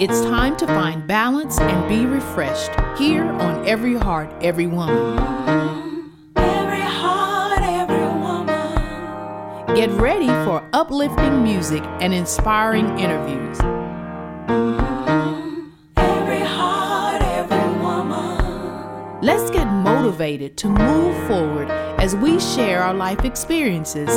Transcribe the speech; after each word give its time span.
It's 0.00 0.20
time 0.22 0.56
to 0.56 0.66
find 0.66 1.06
balance 1.06 1.58
and 1.58 1.88
be 1.88 2.04
refreshed 2.04 2.72
here 2.98 3.24
on 3.24 3.66
Every 3.66 3.94
Heart, 3.94 4.34
Every 4.42 4.66
Woman. 4.66 5.18
Every 6.36 6.80
heart, 6.80 7.62
every 7.62 8.06
woman. 8.20 9.74
Get 9.74 9.90
ready 9.92 10.26
for 10.44 10.68
uplifting 10.74 11.42
music 11.42 11.84
and 12.00 12.12
inspiring 12.12 12.98
interviews. 12.98 13.58
motivated 20.24 20.56
to 20.56 20.68
move 20.68 21.28
forward 21.28 21.68
as 22.00 22.16
we 22.16 22.40
share 22.40 22.82
our 22.82 22.94
life 22.94 23.24
experiences. 23.24 24.08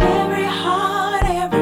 Every 0.00 0.42
heart, 0.42 1.22
every 1.24 1.60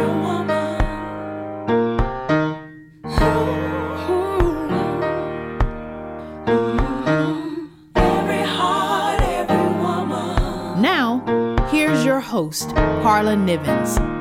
now, 10.80 11.66
here's 11.70 12.04
your 12.04 12.20
host, 12.20 12.70
Carla 13.02 13.34
Nivens. 13.34 14.13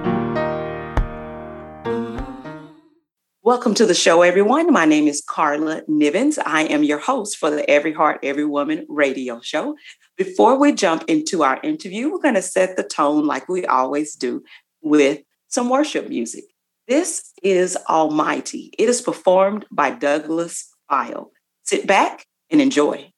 Welcome 3.54 3.76
to 3.76 3.86
the 3.86 3.94
show, 3.94 4.24
everyone. 4.24 4.74
My 4.74 4.86
name 4.86 5.08
is 5.08 5.22
Carla 5.22 5.84
Nivens. 5.84 6.40
I 6.44 6.64
am 6.64 6.84
your 6.84 6.98
host 6.98 7.38
for 7.38 7.52
the 7.52 7.70
Every 7.70 7.94
Heart, 7.94 8.22
Every 8.24 8.46
Woman 8.46 8.84
radio 8.90 9.42
show. 9.42 9.76
Before 10.18 10.58
we 10.58 10.72
jump 10.72 11.04
into 11.08 11.44
our 11.44 11.60
interview, 11.62 12.12
we're 12.12 12.18
going 12.18 12.34
to 12.34 12.42
set 12.42 12.78
the 12.78 12.84
tone 12.84 13.28
like 13.28 13.48
we 13.48 13.64
always 13.68 14.16
do 14.16 14.44
with 14.82 15.22
some 15.50 15.70
worship 15.70 16.10
music. 16.10 16.46
This 16.88 17.32
is 17.44 17.78
Almighty. 17.88 18.74
It 18.80 18.90
is 18.90 19.04
performed 19.04 19.68
by 19.70 19.92
Douglas 19.92 20.68
File. 20.90 21.30
Sit 21.62 21.86
back 21.86 22.26
and 22.50 22.60
enjoy. 22.60 23.13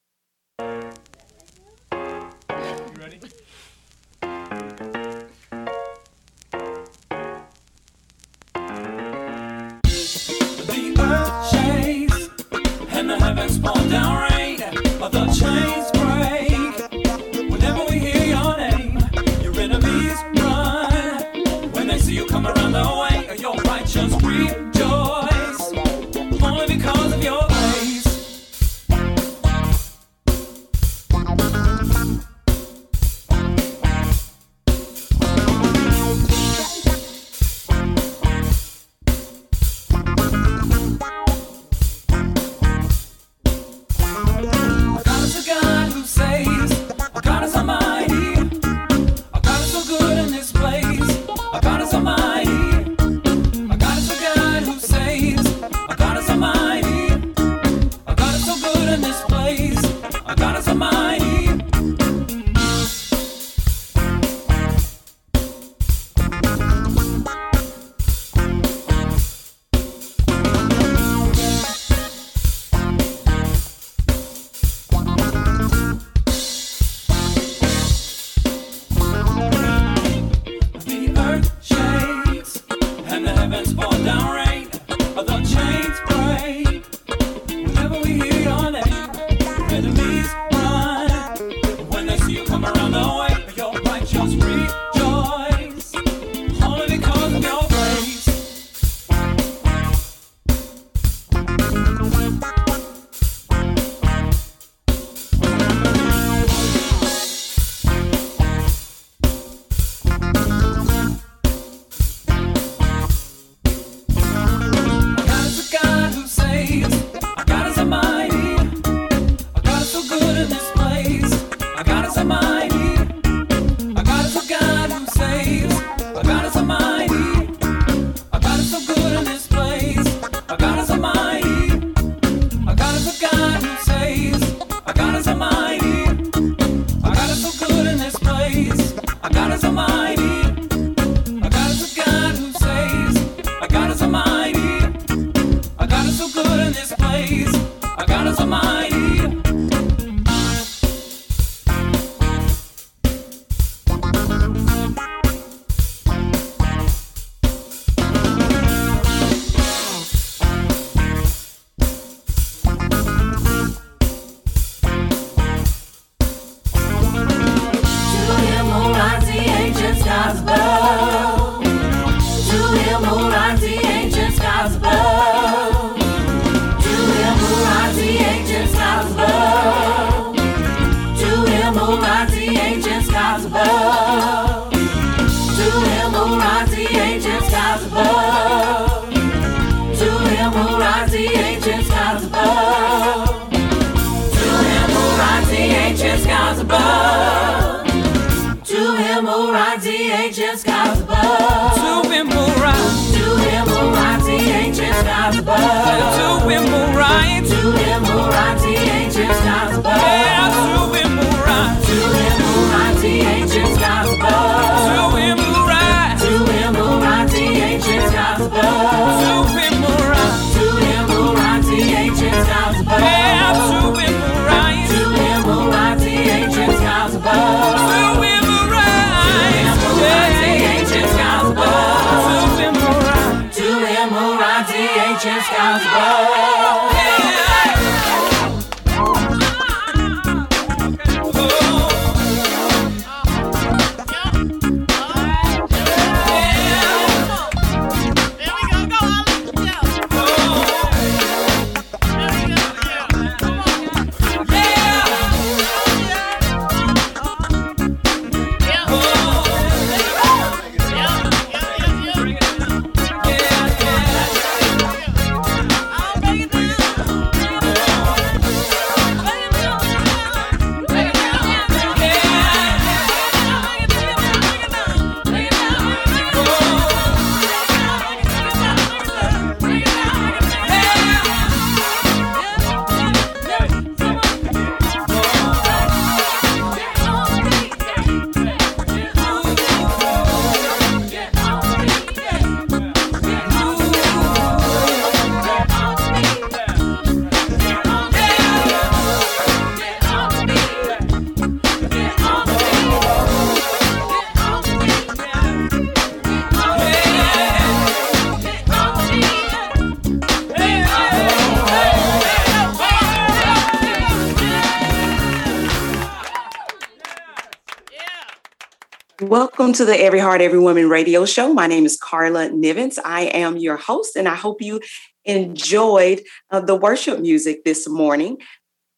Welcome 319.26 319.72
to 319.72 319.84
the 319.84 320.00
Every 320.00 320.20
Heart, 320.20 320.40
Every 320.40 320.60
Woman 320.60 320.88
radio 320.88 321.24
show. 321.24 321.52
My 321.52 321.66
name 321.66 321.84
is 321.84 321.96
Carla 321.96 322.48
Nivens. 322.50 322.96
I 323.04 323.22
am 323.22 323.56
your 323.56 323.76
host, 323.76 324.14
and 324.14 324.28
I 324.28 324.36
hope 324.36 324.62
you 324.62 324.80
enjoyed 325.24 326.22
uh, 326.52 326.60
the 326.60 326.76
worship 326.76 327.18
music 327.18 327.64
this 327.64 327.88
morning. 327.88 328.38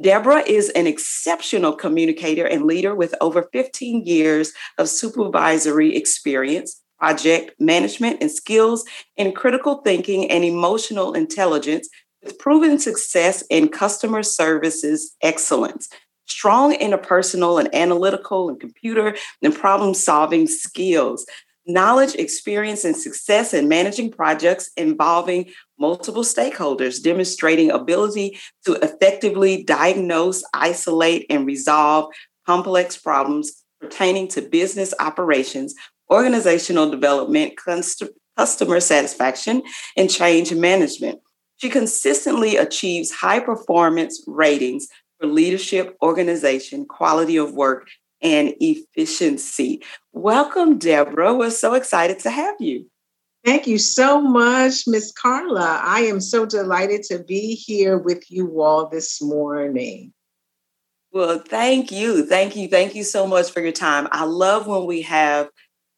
Deborah 0.00 0.42
is 0.46 0.70
an 0.70 0.86
exceptional 0.86 1.74
communicator 1.74 2.46
and 2.46 2.64
leader 2.64 2.94
with 2.94 3.14
over 3.20 3.48
15 3.52 4.04
years 4.04 4.52
of 4.78 4.88
supervisory 4.88 5.94
experience, 5.96 6.80
project 6.98 7.52
management, 7.58 8.18
and 8.20 8.30
skills 8.30 8.84
in 9.16 9.32
critical 9.32 9.76
thinking 9.82 10.30
and 10.30 10.44
emotional 10.44 11.12
intelligence 11.12 11.88
with 12.22 12.38
proven 12.38 12.78
success 12.78 13.42
in 13.50 13.68
customer 13.68 14.22
services 14.22 15.14
excellence 15.22 15.88
strong 16.32 16.74
interpersonal 16.74 17.60
and 17.60 17.72
analytical 17.74 18.48
and 18.48 18.58
computer 18.58 19.14
and 19.42 19.54
problem 19.54 19.94
solving 19.94 20.46
skills, 20.46 21.26
knowledge, 21.66 22.14
experience, 22.14 22.84
and 22.84 22.96
success 22.96 23.54
in 23.54 23.68
managing 23.68 24.10
projects 24.10 24.70
involving 24.76 25.50
multiple 25.78 26.22
stakeholders, 26.22 27.02
demonstrating 27.02 27.70
ability 27.70 28.38
to 28.64 28.72
effectively 28.82 29.62
diagnose, 29.62 30.42
isolate, 30.54 31.26
and 31.28 31.46
resolve 31.46 32.10
complex 32.46 32.96
problems 32.96 33.62
pertaining 33.80 34.26
to 34.28 34.42
business 34.42 34.94
operations, 35.00 35.74
organizational 36.10 36.90
development, 36.90 37.54
customer 38.36 38.80
satisfaction, 38.80 39.62
and 39.96 40.10
change 40.10 40.52
management. 40.54 41.20
She 41.56 41.68
consistently 41.68 42.56
achieves 42.56 43.12
high 43.12 43.38
performance 43.38 44.24
ratings 44.26 44.88
for 45.22 45.28
leadership, 45.28 45.96
organization, 46.02 46.84
quality 46.84 47.36
of 47.36 47.54
work, 47.54 47.88
and 48.20 48.54
efficiency. 48.60 49.82
Welcome, 50.12 50.78
Deborah. 50.78 51.34
We're 51.34 51.50
so 51.50 51.74
excited 51.74 52.18
to 52.20 52.30
have 52.30 52.56
you. 52.58 52.86
Thank 53.44 53.66
you 53.66 53.78
so 53.78 54.20
much, 54.20 54.84
Miss 54.86 55.12
Carla. 55.12 55.80
I 55.82 56.00
am 56.00 56.20
so 56.20 56.46
delighted 56.46 57.02
to 57.04 57.22
be 57.22 57.54
here 57.54 57.98
with 57.98 58.30
you 58.30 58.60
all 58.60 58.88
this 58.88 59.20
morning. 59.20 60.12
Well, 61.12 61.40
thank 61.40 61.90
you. 61.90 62.24
Thank 62.26 62.56
you. 62.56 62.68
Thank 62.68 62.94
you 62.94 63.04
so 63.04 63.26
much 63.26 63.50
for 63.50 63.60
your 63.60 63.72
time. 63.72 64.08
I 64.12 64.24
love 64.24 64.66
when 64.66 64.86
we 64.86 65.02
have 65.02 65.48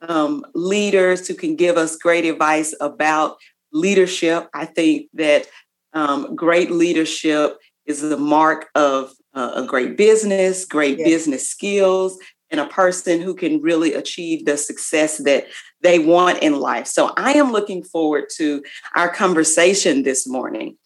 um, 0.00 0.44
leaders 0.55 1.29
who 1.29 1.35
can 1.35 1.56
give 1.56 1.77
us 1.77 1.97
great 1.97 2.25
advice 2.25 2.75
about 2.81 3.37
leadership. 3.73 4.49
I 4.55 4.65
think 4.65 5.09
that 5.15 5.47
um, 5.93 6.35
great 6.35 6.70
leadership 6.70 7.58
is 7.86 8.00
the 8.00 8.17
mark 8.17 8.69
of 8.74 9.12
uh, 9.34 9.53
a 9.56 9.67
great 9.67 9.96
business, 9.96 10.64
great 10.64 10.98
business 10.98 11.48
skills, 11.48 12.19
and 12.50 12.60
a 12.60 12.67
person 12.67 13.20
who 13.20 13.34
can 13.34 13.60
really 13.60 13.94
achieve 13.94 14.44
the 14.44 14.56
success 14.56 15.19
that 15.19 15.46
they 15.81 15.98
want 15.98 16.38
in 16.43 16.60
life. 16.60 16.86
So 16.86 17.12
I 17.17 17.32
am 17.32 17.53
looking 17.53 17.82
forward 17.82 18.24
to 18.36 18.62
our 18.94 19.12
conversation 19.12 20.03
this 20.03 20.26
morning. 20.26 20.76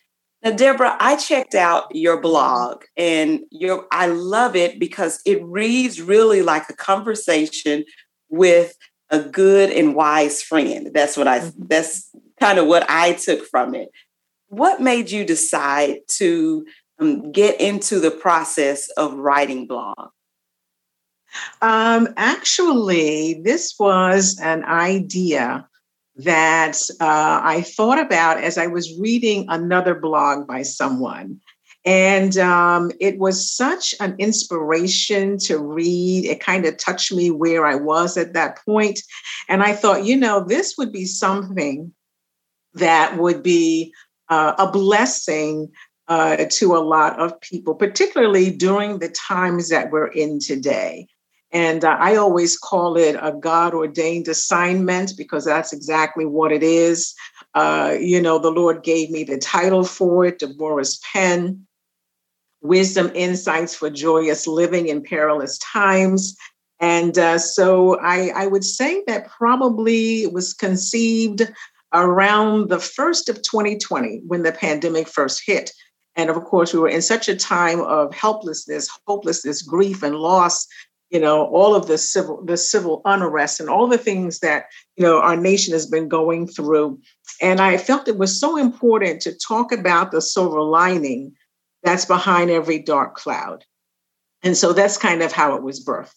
Now, 0.43 0.53
Deborah, 0.53 0.97
I 1.01 1.17
checked 1.17 1.55
out 1.55 1.95
your 1.95 2.21
blog 2.21 2.85
and 2.97 3.41
your 3.51 3.87
I 3.91 4.07
love 4.07 4.55
it 4.55 4.79
because 4.79 5.21
it 5.27 5.45
reads 5.45 6.01
really 6.01 6.43
like 6.43 6.69
a 6.71 6.75
conversation 6.75 7.85
with 8.29 8.75
a 9.11 9.21
good 9.21 9.71
and 9.71 9.95
wise 9.95 10.43
friend. 10.43 10.91
That's 10.93 11.17
what 11.17 11.27
I 11.27 11.41
mm-hmm. 11.41 11.65
that's 11.67 12.11
kind 12.41 12.59
of 12.59 12.67
what 12.67 12.89
I 12.89 13.15
took 13.15 13.47
from 13.47 13.75
it. 13.75 13.91
What 14.47 14.81
made 14.81 15.11
you 15.11 15.25
decide 15.25 15.99
to 16.19 16.65
um, 16.99 17.33
get 17.33 17.61
into 17.61 18.01
the 18.01 18.11
process 18.11 18.89
of 18.97 19.15
writing 19.15 19.67
blog? 19.67 20.11
Um, 21.61 22.09
actually, 22.17 23.41
this 23.45 23.75
was 23.79 24.39
an 24.41 24.65
idea 24.65 25.69
that 26.17 26.79
uh, 27.01 27.41
I 27.45 27.63
thought 27.63 27.99
about 27.99 28.43
as 28.43 28.59
I 28.59 28.67
was 28.67 28.99
reading 28.99 29.47
another 29.49 29.95
blog 29.95 30.47
by 30.47 30.63
someone. 30.63 31.41
And 31.85 32.37
um, 32.39 32.91
it 33.01 33.19
was 33.19 33.51
such 33.51 33.95
an 34.01 34.17
inspiration 34.19 35.39
to 35.39 35.59
read. 35.59 36.25
It 36.25 36.41
kind 36.41 36.67
of 36.67 36.77
touched 36.77 37.13
me 37.13 37.31
where 37.31 37.67
I 37.67 37.77
was 37.77 38.17
at 38.17 38.35
that 38.35 38.59
point. 38.65 39.01
And 39.49 39.63
I 39.63 39.73
thought, 39.73 40.05
you 40.05 40.17
know, 40.17 40.45
this 40.45 40.75
would 40.77 40.93
be 40.93 41.05
something 41.05 41.93
that 42.75 43.17
would 43.17 43.43
be 43.43 43.95
uh, 44.29 44.55
a 44.59 44.71
blessing 44.71 45.71
uh, 46.09 46.37
to 46.51 46.77
a 46.77 46.79
lot 46.79 47.19
of 47.21 47.41
people, 47.41 47.75
particularly 47.75 48.51
during 48.51 48.99
the 48.99 49.11
times 49.11 49.69
that 49.69 49.91
we're 49.91 50.09
in 50.09 50.39
today. 50.41 51.07
And 51.51 51.85
uh, 51.85 51.97
I 51.99 52.17
always 52.17 52.59
call 52.59 52.97
it 52.97 53.17
a 53.21 53.33
God 53.33 53.73
ordained 53.73 54.29
assignment 54.29 55.13
because 55.17 55.45
that's 55.45 55.73
exactly 55.73 56.27
what 56.27 56.53
it 56.53 56.63
is. 56.63 57.15
Uh, 57.55 57.97
you 57.99 58.21
know, 58.21 58.39
the 58.39 58.51
Lord 58.51 58.83
gave 58.83 59.11
me 59.11 59.25
the 59.25 59.39
title 59.39 59.85
for 59.85 60.27
it, 60.27 60.39
Deborah's 60.39 61.01
Pen 61.13 61.67
Wisdom 62.61 63.11
Insights 63.15 63.75
for 63.75 63.89
Joyous 63.89 64.47
Living 64.47 64.89
in 64.89 65.03
Perilous 65.03 65.59
Times. 65.59 66.37
And 66.81 67.19
uh, 67.19 67.39
so 67.39 67.99
I, 68.01 68.31
I 68.35 68.47
would 68.47 68.65
say 68.65 69.03
that 69.07 69.29
probably 69.29 70.27
was 70.27 70.55
conceived 70.55 71.51
around 71.95 72.69
the 72.69 72.79
first 72.79 73.29
of 73.29 73.37
2020 73.37 74.23
when 74.27 74.43
the 74.43 74.53
pandemic 74.53 75.09
first 75.09 75.43
hit. 75.47 75.73
And 76.19 76.29
of 76.29 76.45
course, 76.45 76.75
we 76.75 76.81
were 76.81 76.89
in 76.89 77.01
such 77.01 77.29
a 77.29 77.37
time 77.37 77.81
of 77.81 78.13
helplessness, 78.13 78.91
hopelessness, 79.07 79.63
grief, 79.63 80.03
and 80.03 80.17
loss. 80.17 80.67
You 81.11 81.21
know, 81.21 81.47
all 81.47 81.75
of 81.75 81.87
the 81.87 81.97
civil, 81.97 82.45
the 82.45 82.59
civil 82.59 83.01
unrest, 83.07 83.61
and 83.61 83.71
all 83.71 83.87
the 83.87 83.97
things 83.97 84.41
that 84.41 84.67
you 84.97 85.05
know 85.05 85.21
our 85.21 85.37
nation 85.37 85.73
has 85.73 85.87
been 85.87 86.09
going 86.09 86.49
through 86.49 87.01
And 87.41 87.61
I 87.61 87.79
felt 87.79 88.09
it 88.09 88.19
was 88.19 88.39
so 88.39 88.59
important 88.59 89.23
to 89.23 89.39
talk 89.39 89.73
about 89.73 90.11
the 90.11 90.21
silver 90.21 90.61
lining 90.61 91.35
that's 91.83 92.05
behind 92.05 92.51
every 92.51 92.81
dark 92.81 93.15
cloud. 93.15 93.65
And 94.43 94.57
so 94.57 94.73
that's 94.73 94.99
kind 94.99 95.23
of 95.23 95.33
how 95.33 95.55
it 95.55 95.63
was 95.63 95.85
birthed. 95.85 96.15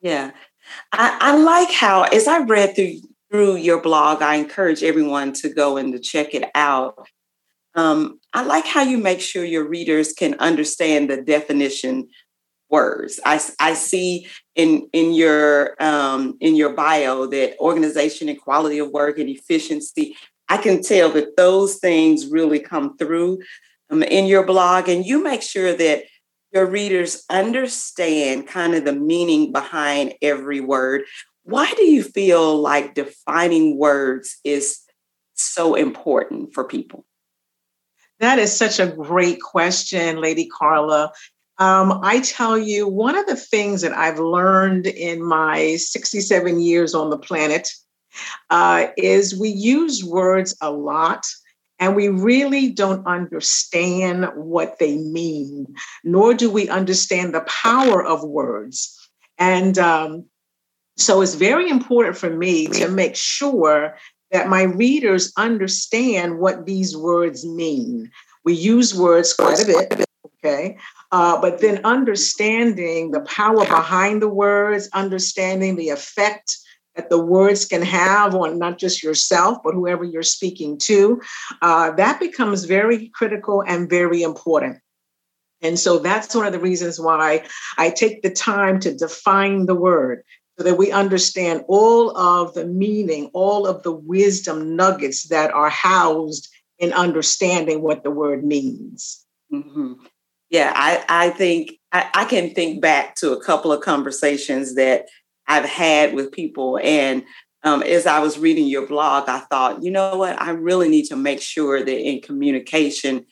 Yeah. 0.00 0.30
I, 0.92 1.16
I 1.20 1.36
like 1.38 1.72
how, 1.72 2.02
as 2.02 2.28
I 2.28 2.40
read 2.40 2.76
through 2.76 3.00
through 3.30 3.56
your 3.56 3.80
blog, 3.80 4.22
I 4.22 4.36
encourage 4.36 4.82
everyone 4.82 5.32
to 5.34 5.48
go 5.48 5.76
and 5.76 5.92
to 5.92 5.98
check 5.98 6.34
it 6.34 6.48
out. 6.54 7.08
Um, 7.76 8.18
I 8.32 8.42
like 8.42 8.66
how 8.66 8.82
you 8.82 8.98
make 8.98 9.20
sure 9.20 9.44
your 9.44 9.68
readers 9.68 10.12
can 10.12 10.34
understand 10.38 11.10
the 11.10 11.22
definition 11.22 12.08
words. 12.70 13.20
I, 13.24 13.40
I 13.60 13.74
see 13.74 14.26
in 14.54 14.88
in 14.92 15.12
your 15.12 15.76
um, 15.82 16.36
in 16.40 16.56
your 16.56 16.72
bio 16.72 17.26
that 17.26 17.58
organization 17.60 18.28
and 18.28 18.40
quality 18.40 18.78
of 18.78 18.90
work 18.90 19.18
and 19.18 19.28
efficiency. 19.28 20.16
I 20.48 20.56
can 20.56 20.82
tell 20.82 21.10
that 21.10 21.36
those 21.36 21.76
things 21.76 22.28
really 22.28 22.60
come 22.60 22.96
through 22.96 23.38
um, 23.90 24.02
in 24.02 24.26
your 24.26 24.44
blog, 24.44 24.88
and 24.88 25.04
you 25.04 25.22
make 25.22 25.42
sure 25.42 25.74
that 25.74 26.04
your 26.52 26.66
readers 26.66 27.24
understand 27.28 28.46
kind 28.46 28.74
of 28.74 28.84
the 28.84 28.94
meaning 28.94 29.52
behind 29.52 30.14
every 30.22 30.60
word. 30.60 31.02
Why 31.42 31.70
do 31.76 31.84
you 31.84 32.02
feel 32.02 32.56
like 32.56 32.94
defining 32.94 33.78
words 33.78 34.38
is 34.42 34.80
so 35.34 35.74
important 35.74 36.54
for 36.54 36.64
people? 36.64 37.04
That 38.20 38.38
is 38.38 38.56
such 38.56 38.80
a 38.80 38.86
great 38.86 39.40
question, 39.40 40.20
Lady 40.20 40.46
Carla. 40.46 41.12
Um, 41.58 42.00
I 42.02 42.20
tell 42.20 42.58
you, 42.58 42.86
one 42.86 43.16
of 43.16 43.26
the 43.26 43.36
things 43.36 43.82
that 43.82 43.92
I've 43.92 44.18
learned 44.18 44.86
in 44.86 45.22
my 45.22 45.76
67 45.76 46.60
years 46.60 46.94
on 46.94 47.10
the 47.10 47.18
planet 47.18 47.68
uh, 48.50 48.88
is 48.96 49.38
we 49.38 49.50
use 49.50 50.04
words 50.04 50.56
a 50.60 50.70
lot 50.70 51.26
and 51.78 51.94
we 51.94 52.08
really 52.08 52.70
don't 52.70 53.06
understand 53.06 54.26
what 54.34 54.78
they 54.78 54.96
mean, 54.96 55.74
nor 56.04 56.32
do 56.32 56.50
we 56.50 56.68
understand 56.68 57.34
the 57.34 57.42
power 57.42 58.04
of 58.04 58.24
words. 58.24 58.94
And 59.38 59.78
um, 59.78 60.24
so 60.96 61.20
it's 61.20 61.34
very 61.34 61.68
important 61.68 62.16
for 62.16 62.30
me 62.30 62.66
to 62.68 62.88
make 62.88 63.14
sure 63.14 63.98
that 64.30 64.48
my 64.48 64.62
readers 64.62 65.32
understand 65.36 66.38
what 66.38 66.66
these 66.66 66.96
words 66.96 67.46
mean. 67.46 68.10
We 68.44 68.54
use 68.54 68.94
words 68.94 69.32
quite 69.32 69.62
a 69.62 69.66
bit, 69.66 70.06
okay? 70.44 70.78
Uh, 71.12 71.40
but 71.40 71.60
then 71.60 71.84
understanding 71.84 73.10
the 73.10 73.20
power 73.20 73.64
behind 73.66 74.22
the 74.22 74.28
words, 74.28 74.88
understanding 74.92 75.76
the 75.76 75.90
effect 75.90 76.56
that 76.96 77.10
the 77.10 77.22
words 77.22 77.66
can 77.66 77.82
have 77.82 78.34
on 78.34 78.58
not 78.58 78.78
just 78.78 79.02
yourself, 79.02 79.58
but 79.62 79.74
whoever 79.74 80.02
you're 80.02 80.22
speaking 80.22 80.78
to, 80.78 81.20
uh, 81.62 81.90
that 81.92 82.18
becomes 82.18 82.64
very 82.64 83.08
critical 83.10 83.62
and 83.66 83.90
very 83.90 84.22
important. 84.22 84.78
And 85.62 85.78
so 85.78 85.98
that's 85.98 86.34
one 86.34 86.46
of 86.46 86.52
the 86.52 86.58
reasons 86.58 87.00
why 87.00 87.44
I 87.78 87.90
take 87.90 88.22
the 88.22 88.30
time 88.30 88.80
to 88.80 88.94
define 88.94 89.66
the 89.66 89.74
word 89.74 90.22
so 90.58 90.64
that 90.64 90.78
we 90.78 90.90
understand 90.90 91.64
all 91.68 92.16
of 92.16 92.54
the 92.54 92.66
meaning, 92.66 93.30
all 93.32 93.66
of 93.66 93.82
the 93.82 93.92
wisdom 93.92 94.74
nuggets 94.74 95.28
that 95.28 95.50
are 95.50 95.68
housed 95.68 96.48
in 96.78 96.92
understanding 96.92 97.82
what 97.82 98.02
the 98.02 98.10
word 98.10 98.44
means. 98.44 99.24
Mm-hmm. 99.52 99.94
Yeah, 100.50 100.72
I, 100.74 101.04
I 101.08 101.30
think 101.30 101.72
I, 101.92 102.08
I 102.14 102.24
can 102.24 102.54
think 102.54 102.80
back 102.80 103.16
to 103.16 103.32
a 103.32 103.42
couple 103.42 103.72
of 103.72 103.82
conversations 103.82 104.74
that 104.76 105.06
I've 105.46 105.64
had 105.64 106.14
with 106.14 106.32
people. 106.32 106.78
And 106.82 107.24
um, 107.62 107.82
as 107.82 108.06
I 108.06 108.20
was 108.20 108.38
reading 108.38 108.66
your 108.66 108.86
blog, 108.86 109.28
I 109.28 109.40
thought, 109.40 109.82
you 109.82 109.90
know 109.90 110.16
what, 110.16 110.40
I 110.40 110.50
really 110.50 110.88
need 110.88 111.06
to 111.06 111.16
make 111.16 111.40
sure 111.40 111.84
that 111.84 112.00
in 112.00 112.20
communication 112.20 113.26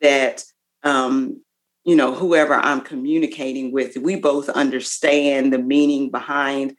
that 0.00 0.44
um, 0.82 1.42
you 1.90 1.96
know 1.96 2.14
whoever 2.14 2.54
I'm 2.54 2.82
communicating 2.82 3.72
with, 3.72 3.96
we 3.96 4.14
both 4.14 4.48
understand 4.48 5.52
the 5.52 5.58
meaning 5.58 6.08
behind 6.08 6.76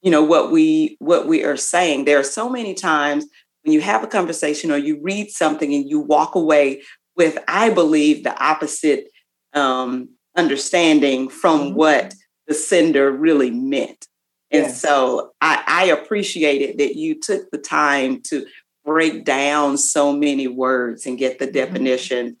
you 0.00 0.10
know 0.10 0.22
what 0.22 0.50
we 0.50 0.96
what 1.00 1.26
we 1.26 1.44
are 1.44 1.58
saying. 1.58 2.06
There 2.06 2.18
are 2.18 2.24
so 2.24 2.48
many 2.48 2.72
times 2.72 3.26
when 3.62 3.74
you 3.74 3.82
have 3.82 4.02
a 4.02 4.06
conversation 4.06 4.70
or 4.70 4.78
you 4.78 5.00
read 5.02 5.30
something 5.30 5.74
and 5.74 5.88
you 5.88 6.00
walk 6.00 6.34
away 6.34 6.82
with, 7.14 7.38
I 7.46 7.68
believe, 7.68 8.24
the 8.24 8.38
opposite 8.42 9.08
um, 9.52 10.08
understanding 10.34 11.28
from 11.28 11.60
mm-hmm. 11.60 11.74
what 11.74 12.14
the 12.46 12.54
sender 12.54 13.12
really 13.12 13.50
meant. 13.50 14.06
And 14.50 14.64
yes. 14.64 14.80
so 14.80 15.32
I, 15.42 15.62
I 15.66 15.84
appreciated 15.86 16.78
that 16.78 16.96
you 16.96 17.20
took 17.20 17.50
the 17.50 17.58
time 17.58 18.22
to 18.28 18.46
break 18.84 19.24
down 19.24 19.76
so 19.76 20.12
many 20.12 20.48
words 20.48 21.04
and 21.06 21.18
get 21.18 21.38
the 21.38 21.46
mm-hmm. 21.46 21.54
definition. 21.54 22.36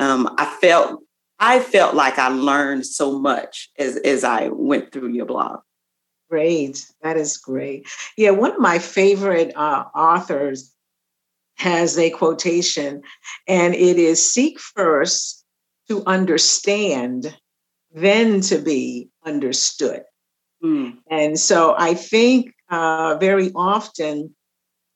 Um, 0.00 0.34
I 0.38 0.46
felt 0.60 1.02
I 1.38 1.60
felt 1.60 1.94
like 1.94 2.18
I 2.18 2.28
learned 2.28 2.86
so 2.86 3.18
much 3.18 3.70
as, 3.78 3.96
as 3.98 4.24
I 4.24 4.48
went 4.48 4.92
through 4.92 5.10
your 5.10 5.26
blog. 5.26 5.60
Great. 6.30 6.86
That 7.02 7.16
is 7.16 7.36
great. 7.36 7.88
Yeah, 8.16 8.30
one 8.30 8.52
of 8.52 8.60
my 8.60 8.78
favorite 8.78 9.52
uh, 9.56 9.84
authors 9.94 10.74
has 11.56 11.98
a 11.98 12.10
quotation, 12.10 13.02
and 13.46 13.74
it 13.74 13.98
is 13.98 14.24
seek 14.24 14.60
first 14.60 15.44
to 15.88 16.04
understand, 16.06 17.36
then 17.92 18.40
to 18.42 18.58
be 18.58 19.08
understood. 19.24 20.02
Mm. 20.62 20.98
And 21.10 21.38
so 21.38 21.74
I 21.78 21.94
think 21.94 22.52
uh, 22.70 23.16
very 23.18 23.50
often 23.54 24.34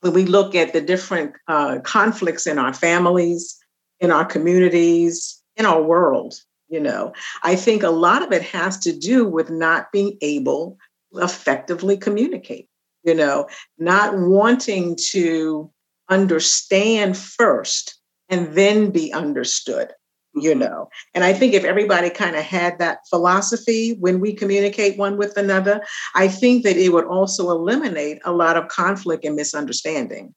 when 0.01 0.13
we 0.13 0.27
look 0.27 0.55
at 0.55 0.73
the 0.73 0.81
different 0.81 1.33
uh, 1.49 1.79
conflicts 1.85 2.47
in 2.47 2.59
our 2.59 2.75
families, 2.75 3.57
in 4.01 4.11
our 4.11 4.25
communities, 4.25 5.42
in 5.57 5.67
our 5.67 5.83
world, 5.83 6.35
you 6.69 6.81
know, 6.81 7.13
I 7.43 7.57
think 7.57 7.83
a 7.83 7.91
lot 7.91 8.23
of 8.23 8.33
it 8.33 8.43
has 8.43 8.79
to 8.81 8.97
do 8.97 9.27
with 9.27 9.51
not 9.51 9.93
being 9.93 10.17
able 10.23 10.79
to 11.15 11.23
effectively 11.23 11.97
communicate, 11.97 12.69
you 13.05 13.15
know, 13.15 13.49
not 13.79 14.17
wanting 14.17 14.97
to 15.11 15.71
understand 16.09 17.17
first 17.17 17.99
and 18.29 18.55
then 18.55 18.91
be 18.91 19.13
understood 19.13 19.93
you 20.35 20.51
mm-hmm. 20.51 20.61
know. 20.61 20.89
And 21.15 21.25
i 21.25 21.33
think 21.33 21.55
if 21.55 21.65
everybody 21.65 22.11
kind 22.11 22.37
of 22.37 22.43
had 22.43 22.79
that 22.79 23.01
philosophy 23.09 23.97
when 24.01 24.21
we 24.21 24.33
communicate 24.33 24.99
one 24.99 25.17
with 25.17 25.37
another 25.37 25.83
i 26.15 26.29
think 26.29 26.65
that 26.65 26.77
it 26.77 26.93
would 26.93 27.05
also 27.05 27.51
eliminate 27.51 28.19
a 28.25 28.33
lot 28.33 28.57
of 28.57 28.69
conflict 28.69 29.25
and 29.25 29.37
misunderstanding. 29.37 30.35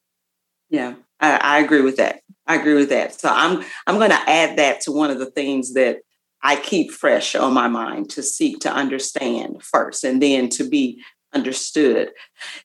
Yeah 0.69 0.95
i, 1.19 1.37
I 1.37 1.59
agree 1.59 1.81
with 1.81 1.97
that 1.97 2.21
i 2.47 2.55
agree 2.55 2.73
with 2.73 2.89
that 2.89 3.19
so 3.19 3.29
i'm 3.31 3.63
i'm 3.87 3.97
going 3.97 4.09
to 4.09 4.29
add 4.29 4.57
that 4.57 4.81
to 4.81 4.91
one 4.91 5.09
of 5.09 5.19
the 5.19 5.25
things 5.25 5.73
that 5.73 5.97
i 6.43 6.55
keep 6.55 6.91
fresh 6.91 7.35
on 7.35 7.53
my 7.53 7.67
mind 7.67 8.09
to 8.09 8.23
seek 8.23 8.59
to 8.59 8.71
understand 8.71 9.61
first 9.63 10.03
and 10.03 10.21
then 10.21 10.49
to 10.49 10.67
be 10.67 11.01
understood 11.33 12.11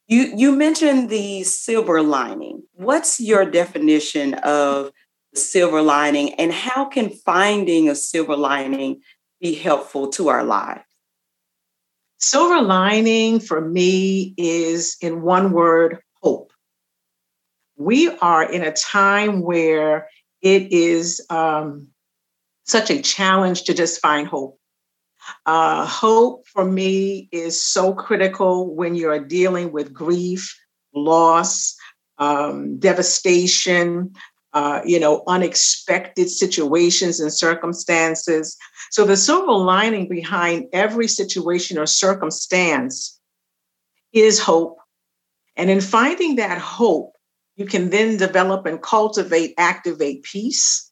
you 0.06 0.32
you 0.36 0.54
mentioned 0.54 1.10
the 1.10 1.42
silver 1.42 2.02
lining 2.02 2.62
what's 2.74 3.20
your 3.20 3.44
definition 3.44 4.34
of 4.34 4.92
the 5.32 5.40
silver 5.40 5.82
lining 5.82 6.34
and 6.34 6.52
how 6.52 6.84
can 6.84 7.10
finding 7.10 7.88
a 7.88 7.94
silver 7.94 8.36
lining 8.36 9.00
be 9.40 9.54
helpful 9.54 10.08
to 10.08 10.28
our 10.28 10.44
lives? 10.44 10.84
Silver 12.18 12.60
lining 12.60 13.40
for 13.40 13.60
me 13.60 14.34
is, 14.36 14.96
in 15.00 15.22
one 15.22 15.52
word. 15.52 15.98
We 17.80 18.10
are 18.18 18.42
in 18.42 18.62
a 18.62 18.74
time 18.74 19.40
where 19.40 20.10
it 20.42 20.70
is 20.70 21.24
um, 21.30 21.88
such 22.66 22.90
a 22.90 23.00
challenge 23.00 23.64
to 23.64 23.72
just 23.72 24.02
find 24.02 24.28
hope. 24.28 24.58
Uh, 25.46 25.86
hope 25.86 26.46
for 26.46 26.66
me 26.66 27.30
is 27.32 27.64
so 27.64 27.94
critical 27.94 28.74
when 28.74 28.94
you're 28.96 29.24
dealing 29.24 29.72
with 29.72 29.94
grief, 29.94 30.54
loss, 30.94 31.74
um, 32.18 32.78
devastation, 32.78 34.12
uh, 34.52 34.82
you 34.84 35.00
know, 35.00 35.22
unexpected 35.26 36.28
situations 36.28 37.18
and 37.18 37.32
circumstances. 37.32 38.58
So 38.90 39.06
the 39.06 39.16
silver 39.16 39.52
lining 39.52 40.06
behind 40.06 40.66
every 40.74 41.08
situation 41.08 41.78
or 41.78 41.86
circumstance 41.86 43.18
is 44.12 44.38
hope. 44.38 44.76
And 45.56 45.70
in 45.70 45.80
finding 45.80 46.36
that 46.36 46.58
hope, 46.58 47.14
you 47.60 47.66
can 47.66 47.90
then 47.90 48.16
develop 48.16 48.64
and 48.64 48.80
cultivate, 48.80 49.52
activate 49.58 50.22
peace 50.22 50.90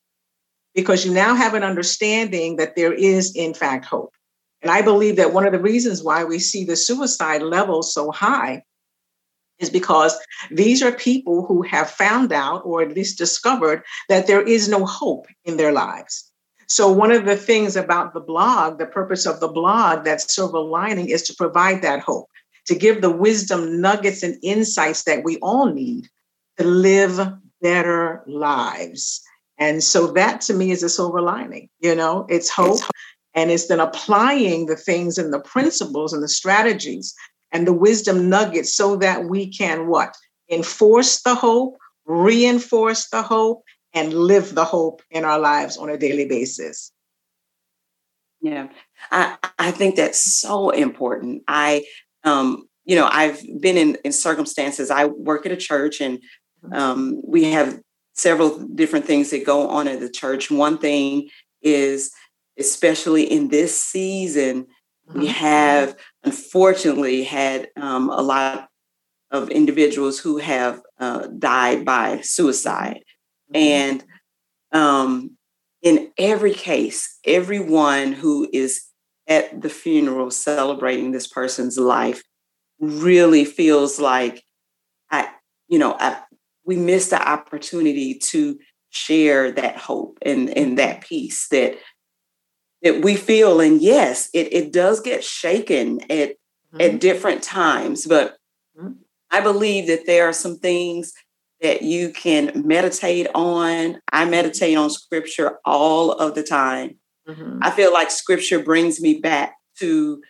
because 0.74 1.02
you 1.02 1.10
now 1.10 1.34
have 1.34 1.54
an 1.54 1.64
understanding 1.64 2.56
that 2.56 2.76
there 2.76 2.92
is, 2.92 3.34
in 3.34 3.54
fact, 3.54 3.86
hope. 3.86 4.12
And 4.60 4.70
I 4.70 4.82
believe 4.82 5.16
that 5.16 5.32
one 5.32 5.46
of 5.46 5.52
the 5.52 5.58
reasons 5.58 6.02
why 6.02 6.24
we 6.24 6.38
see 6.38 6.64
the 6.64 6.76
suicide 6.76 7.40
levels 7.40 7.94
so 7.94 8.10
high 8.10 8.64
is 9.58 9.70
because 9.70 10.14
these 10.50 10.82
are 10.82 10.92
people 10.92 11.46
who 11.46 11.62
have 11.62 11.90
found 11.90 12.34
out 12.34 12.60
or 12.66 12.82
at 12.82 12.94
least 12.94 13.16
discovered 13.16 13.82
that 14.10 14.26
there 14.26 14.42
is 14.42 14.68
no 14.68 14.84
hope 14.84 15.26
in 15.46 15.56
their 15.56 15.72
lives. 15.72 16.30
So, 16.66 16.92
one 16.92 17.12
of 17.12 17.24
the 17.24 17.36
things 17.36 17.76
about 17.76 18.12
the 18.12 18.20
blog, 18.20 18.78
the 18.78 18.84
purpose 18.84 19.24
of 19.24 19.40
the 19.40 19.48
blog, 19.48 20.04
that 20.04 20.20
silver 20.20 20.60
lining 20.60 21.08
is 21.08 21.22
to 21.22 21.34
provide 21.34 21.80
that 21.80 22.00
hope, 22.00 22.28
to 22.66 22.74
give 22.74 23.00
the 23.00 23.10
wisdom 23.10 23.80
nuggets 23.80 24.22
and 24.22 24.36
insights 24.42 25.04
that 25.04 25.24
we 25.24 25.38
all 25.38 25.72
need 25.72 26.10
to 26.58 26.64
live 26.66 27.20
better 27.60 28.22
lives. 28.26 29.22
And 29.58 29.82
so 29.82 30.06
that 30.08 30.40
to 30.42 30.54
me 30.54 30.70
is 30.70 30.82
a 30.82 30.88
silver 30.88 31.20
lining. 31.20 31.68
You 31.80 31.94
know, 31.94 32.26
it's 32.28 32.48
hope. 32.48 32.72
It's 32.72 32.80
hope. 32.82 32.90
And 33.34 33.50
it's 33.50 33.68
then 33.68 33.80
applying 33.80 34.66
the 34.66 34.76
things 34.76 35.18
and 35.18 35.32
the 35.32 35.40
principles 35.40 36.12
and 36.12 36.22
the 36.22 36.28
strategies 36.28 37.14
and 37.52 37.66
the 37.66 37.72
wisdom 37.72 38.28
nuggets 38.28 38.74
so 38.74 38.96
that 38.96 39.24
we 39.24 39.52
can 39.52 39.86
what? 39.86 40.16
Enforce 40.50 41.22
the 41.22 41.34
hope, 41.34 41.76
reinforce 42.06 43.08
the 43.10 43.22
hope, 43.22 43.62
and 43.92 44.12
live 44.12 44.54
the 44.54 44.64
hope 44.64 45.02
in 45.10 45.24
our 45.24 45.38
lives 45.38 45.76
on 45.76 45.88
a 45.88 45.98
daily 45.98 46.26
basis. 46.26 46.92
Yeah, 48.40 48.68
I, 49.10 49.36
I 49.58 49.70
think 49.72 49.96
that's 49.96 50.18
so 50.40 50.70
important. 50.70 51.42
I, 51.48 51.84
um, 52.24 52.68
you 52.84 52.96
know, 52.96 53.08
I've 53.10 53.42
been 53.60 53.76
in, 53.76 53.98
in 54.04 54.12
circumstances, 54.12 54.90
I 54.90 55.06
work 55.06 55.46
at 55.46 55.52
a 55.52 55.56
church 55.56 56.00
and. 56.00 56.20
Um, 56.72 57.20
we 57.24 57.44
have 57.52 57.80
several 58.14 58.58
different 58.58 59.04
things 59.04 59.30
that 59.30 59.46
go 59.46 59.68
on 59.68 59.88
at 59.88 60.00
the 60.00 60.10
church. 60.10 60.50
One 60.50 60.78
thing 60.78 61.28
is, 61.62 62.10
especially 62.58 63.24
in 63.24 63.48
this 63.48 63.80
season, 63.80 64.66
we 65.14 65.26
have 65.26 65.96
unfortunately 66.24 67.24
had 67.24 67.68
um, 67.76 68.10
a 68.10 68.20
lot 68.20 68.68
of 69.30 69.50
individuals 69.50 70.18
who 70.18 70.38
have 70.38 70.80
uh, 70.98 71.28
died 71.38 71.84
by 71.84 72.20
suicide. 72.22 73.02
Mm-hmm. 73.52 73.56
And 73.56 74.04
um, 74.72 75.36
in 75.82 76.10
every 76.18 76.52
case, 76.52 77.18
everyone 77.24 78.12
who 78.12 78.48
is 78.52 78.84
at 79.26 79.60
the 79.60 79.68
funeral 79.68 80.30
celebrating 80.30 81.12
this 81.12 81.26
person's 81.26 81.78
life 81.78 82.22
really 82.80 83.44
feels 83.44 83.98
like 83.98 84.42
I, 85.10 85.28
you 85.68 85.78
know, 85.78 85.96
I, 85.98 86.22
we 86.68 86.76
miss 86.76 87.08
the 87.08 87.28
opportunity 87.28 88.14
to 88.14 88.58
share 88.90 89.50
that 89.50 89.78
hope 89.78 90.18
and, 90.20 90.50
and 90.50 90.78
that 90.78 91.00
peace 91.00 91.48
that 91.48 91.78
that 92.82 93.02
we 93.02 93.16
feel. 93.16 93.60
And 93.60 93.80
yes, 93.80 94.28
it, 94.34 94.52
it 94.52 94.72
does 94.72 95.00
get 95.00 95.24
shaken 95.24 96.00
at, 96.02 96.30
mm-hmm. 96.30 96.80
at 96.80 97.00
different 97.00 97.42
times, 97.42 98.06
but 98.06 98.36
mm-hmm. 98.78 98.92
I 99.30 99.40
believe 99.40 99.88
that 99.88 100.06
there 100.06 100.28
are 100.28 100.32
some 100.32 100.58
things 100.58 101.12
that 101.60 101.82
you 101.82 102.10
can 102.10 102.52
meditate 102.66 103.26
on. 103.34 104.00
I 104.12 104.26
meditate 104.26 104.76
on 104.76 104.90
scripture 104.90 105.58
all 105.64 106.12
of 106.12 106.34
the 106.34 106.44
time. 106.44 106.98
Mm-hmm. 107.26 107.60
I 107.62 107.70
feel 107.70 107.92
like 107.92 108.10
scripture 108.10 108.62
brings 108.62 109.00
me 109.00 109.18
back 109.18 109.56
to 109.80 110.22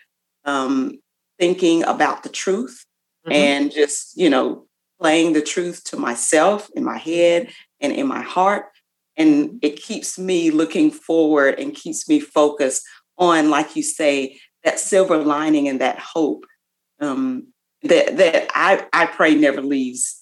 um, 0.45 1.00
thinking 1.38 1.83
about 1.83 2.23
the 2.23 2.30
truth 2.30 2.87
mm-hmm. 3.26 3.33
and 3.33 3.73
just, 3.73 4.16
you 4.16 4.30
know, 4.30 4.68
playing 5.00 5.33
the 5.33 5.43
truth 5.43 5.85
to 5.85 5.97
myself 5.97 6.69
in 6.75 6.85
my 6.85 6.99
head 6.99 7.50
and 7.81 7.93
in 7.93 8.07
my 8.07 8.23
heart. 8.23 8.67
And 9.17 9.59
it 9.62 9.83
keeps 9.83 10.19
me 10.19 10.50
looking 10.50 10.90
forward 10.90 11.59
and 11.59 11.75
keeps 11.75 12.09
me 12.09 12.21
focused 12.21 12.83
on, 13.17 13.50
like 13.50 13.75
you 13.75 13.83
say, 13.83 14.38
that 14.64 14.78
silver 14.78 15.19
lining 15.19 15.69
and 15.69 15.81
that 15.81 15.99
hope 15.99 16.45
um, 17.00 17.49
that 17.83 18.17
that 18.17 18.50
I, 18.55 18.87
I 18.93 19.07
pray 19.07 19.35
never 19.35 19.62
leaves 19.62 20.19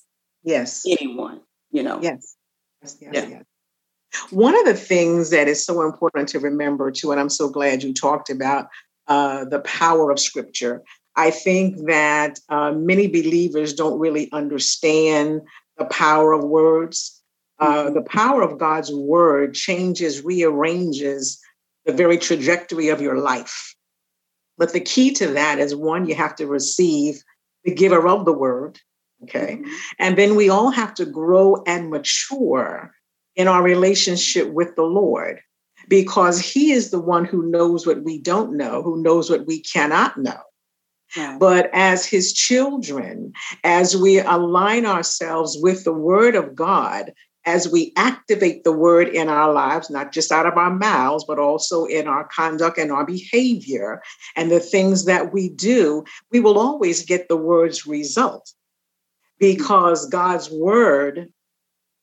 Yes. 0.47 0.85
Anyone, 0.87 1.41
you 1.73 1.83
know. 1.83 2.01
Yes. 2.01 2.37
Yes, 2.81 2.97
yes, 3.01 3.13
yeah. 3.13 3.29
yes. 3.29 3.43
One 4.31 4.57
of 4.57 4.65
the 4.65 4.75
things 4.75 5.31
that 5.31 5.49
is 5.49 5.67
so 5.67 5.83
important 5.83 6.29
to 6.31 6.39
remember 6.39 6.93
too, 6.93 7.11
and 7.11 7.21
I'm 7.21 7.29
so 7.29 7.51
glad 7.51 7.83
you 7.83 7.93
talked 7.93 8.31
about 8.31 8.69
uh, 9.09 9.45
the 9.45 9.59
power 9.61 10.11
of 10.13 10.21
scripture. 10.21 10.83
I 11.17 11.31
think 11.31 11.87
that 11.87 12.39
uh, 12.49 12.73
many 12.73 13.07
believers 13.07 13.73
don't 13.73 13.99
really 13.99 14.31
understand 14.33 15.43
the 15.79 15.87
power 15.87 16.33
of 16.33 16.45
words. 16.45 17.23
Uh, 17.59 17.85
mm-hmm. 17.85 17.95
the 17.95 18.03
power 18.03 18.43
of 18.43 18.59
God's 18.59 18.93
word 18.93 19.55
changes, 19.55 20.23
rearranges 20.23 21.41
the 21.87 21.93
very 21.93 22.19
trajectory 22.19 22.89
of 22.89 23.01
your 23.01 23.19
life. 23.19 23.75
But 24.59 24.73
the 24.73 24.81
key 24.81 25.13
to 25.15 25.29
that 25.29 25.59
is 25.59 25.75
one, 25.75 26.07
you 26.07 26.15
have 26.15 26.37
to 26.37 26.47
receive 26.47 27.23
the 27.65 27.75
giver 27.75 28.07
of 28.09 28.25
the 28.25 28.33
word, 28.33 28.79
Okay. 29.23 29.57
Mm-hmm. 29.57 29.73
And 29.99 30.19
then 30.19 30.35
we 30.35 30.49
all 30.49 30.71
have 30.71 30.95
to 30.95 31.07
grow 31.07 31.63
and 31.67 31.91
mature 31.91 32.93
in 33.35 33.49
our 33.49 33.63
relationship 33.63 34.51
with 34.53 34.75
the 34.77 34.83
Lord 34.83 35.41
because 35.89 36.41
He 36.41 36.73
is 36.73 36.91
the 36.91 37.01
one 37.01 37.25
who 37.25 37.51
knows 37.51 37.87
what 37.87 38.03
we 38.03 38.21
don't 38.21 38.57
know, 38.57 38.83
who 38.83 39.03
knows 39.03 39.31
what 39.31 39.47
we 39.47 39.61
cannot 39.61 40.19
know. 40.19 40.41
But 41.39 41.71
as 41.73 42.05
His 42.07 42.33
children, 42.33 43.33
as 43.65 43.97
we 43.97 44.19
align 44.19 44.87
ourselves 44.87 45.57
with 45.61 45.85
the 45.85 45.93
Word 45.93 46.35
of 46.35 46.55
God, 46.55 47.13
as 47.47 47.69
we 47.69 47.93
activate 47.97 48.65
the 48.65 48.73
word 48.73 49.09
in 49.09 49.29
our 49.29 49.53
lives, 49.53 49.89
not 49.89 50.13
just 50.13 50.33
out 50.33 50.47
of 50.47 50.59
our 50.59 50.75
mouths, 50.75 51.25
but 51.27 51.39
also 51.39 51.85
in 51.85 52.09
our 52.09 52.25
conduct 52.25 52.77
and 52.77 52.91
our 52.91 53.07
behavior 53.07 54.03
and 54.35 54.51
the 54.51 54.59
things 54.59 55.05
that 55.05 55.33
we 55.33 55.49
do, 55.49 56.05
we 56.33 56.41
will 56.41 56.59
always 56.59 57.07
get 57.07 57.29
the 57.29 57.37
word's 57.37 57.87
result. 57.87 58.53
Mm-hmm. 59.41 59.53
Because 59.53 60.09
God's 60.09 60.51
word 60.51 61.33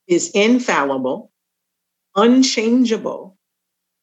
is 0.07 0.31
infallible, 0.31 1.29
unchangeable, 2.15 3.37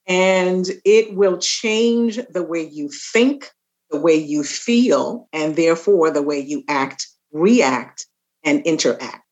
and 0.07 0.67
it 0.85 1.15
will 1.15 1.39
change 1.39 2.19
the 2.31 2.43
way 2.43 2.69
you 2.69 2.91
think, 3.13 3.51
the 3.91 4.01
way 4.01 4.15
you 4.15 4.45
feel, 4.45 5.29
and 5.33 5.57
therefore 5.57 6.11
the 6.11 6.23
way 6.23 6.41
you 6.41 6.63
act, 6.69 7.07
react, 7.33 8.07
and 8.45 8.63
interact. 8.63 9.25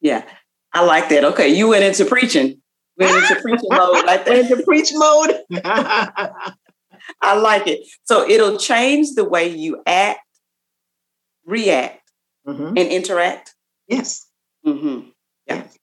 Yeah, 0.00 0.24
I 0.72 0.84
like 0.84 1.08
that. 1.10 1.24
Okay, 1.24 1.48
you 1.48 1.68
went 1.68 1.84
into 1.84 2.04
preaching. 2.04 2.60
Went 2.98 3.16
into 3.16 3.40
preaching 3.42 3.68
mode. 3.70 4.04
Like 4.04 4.24
that. 4.26 4.38
Into 4.38 4.62
preach 4.62 4.90
mode. 4.94 5.40
I 7.22 7.38
like 7.38 7.66
it. 7.66 7.80
So 8.04 8.28
it'll 8.28 8.58
change 8.58 9.14
the 9.14 9.24
way 9.24 9.48
you 9.48 9.82
act, 9.86 10.20
react, 11.44 12.00
mm-hmm. 12.46 12.68
and 12.68 12.78
interact? 12.78 13.54
Yes. 13.88 14.26
Mm-hmm. 14.66 15.08
Yeah. 15.46 15.56
Yes. 15.56 15.78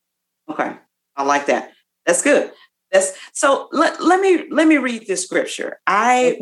Okay. 0.49 0.75
I 1.15 1.23
like 1.23 1.47
that. 1.47 1.71
That's 2.05 2.21
good. 2.21 2.51
That's 2.91 3.11
so 3.33 3.67
let, 3.71 4.01
let 4.01 4.21
me 4.21 4.45
let 4.49 4.67
me 4.67 4.77
read 4.77 5.07
this 5.07 5.23
scripture. 5.23 5.79
I 5.85 6.39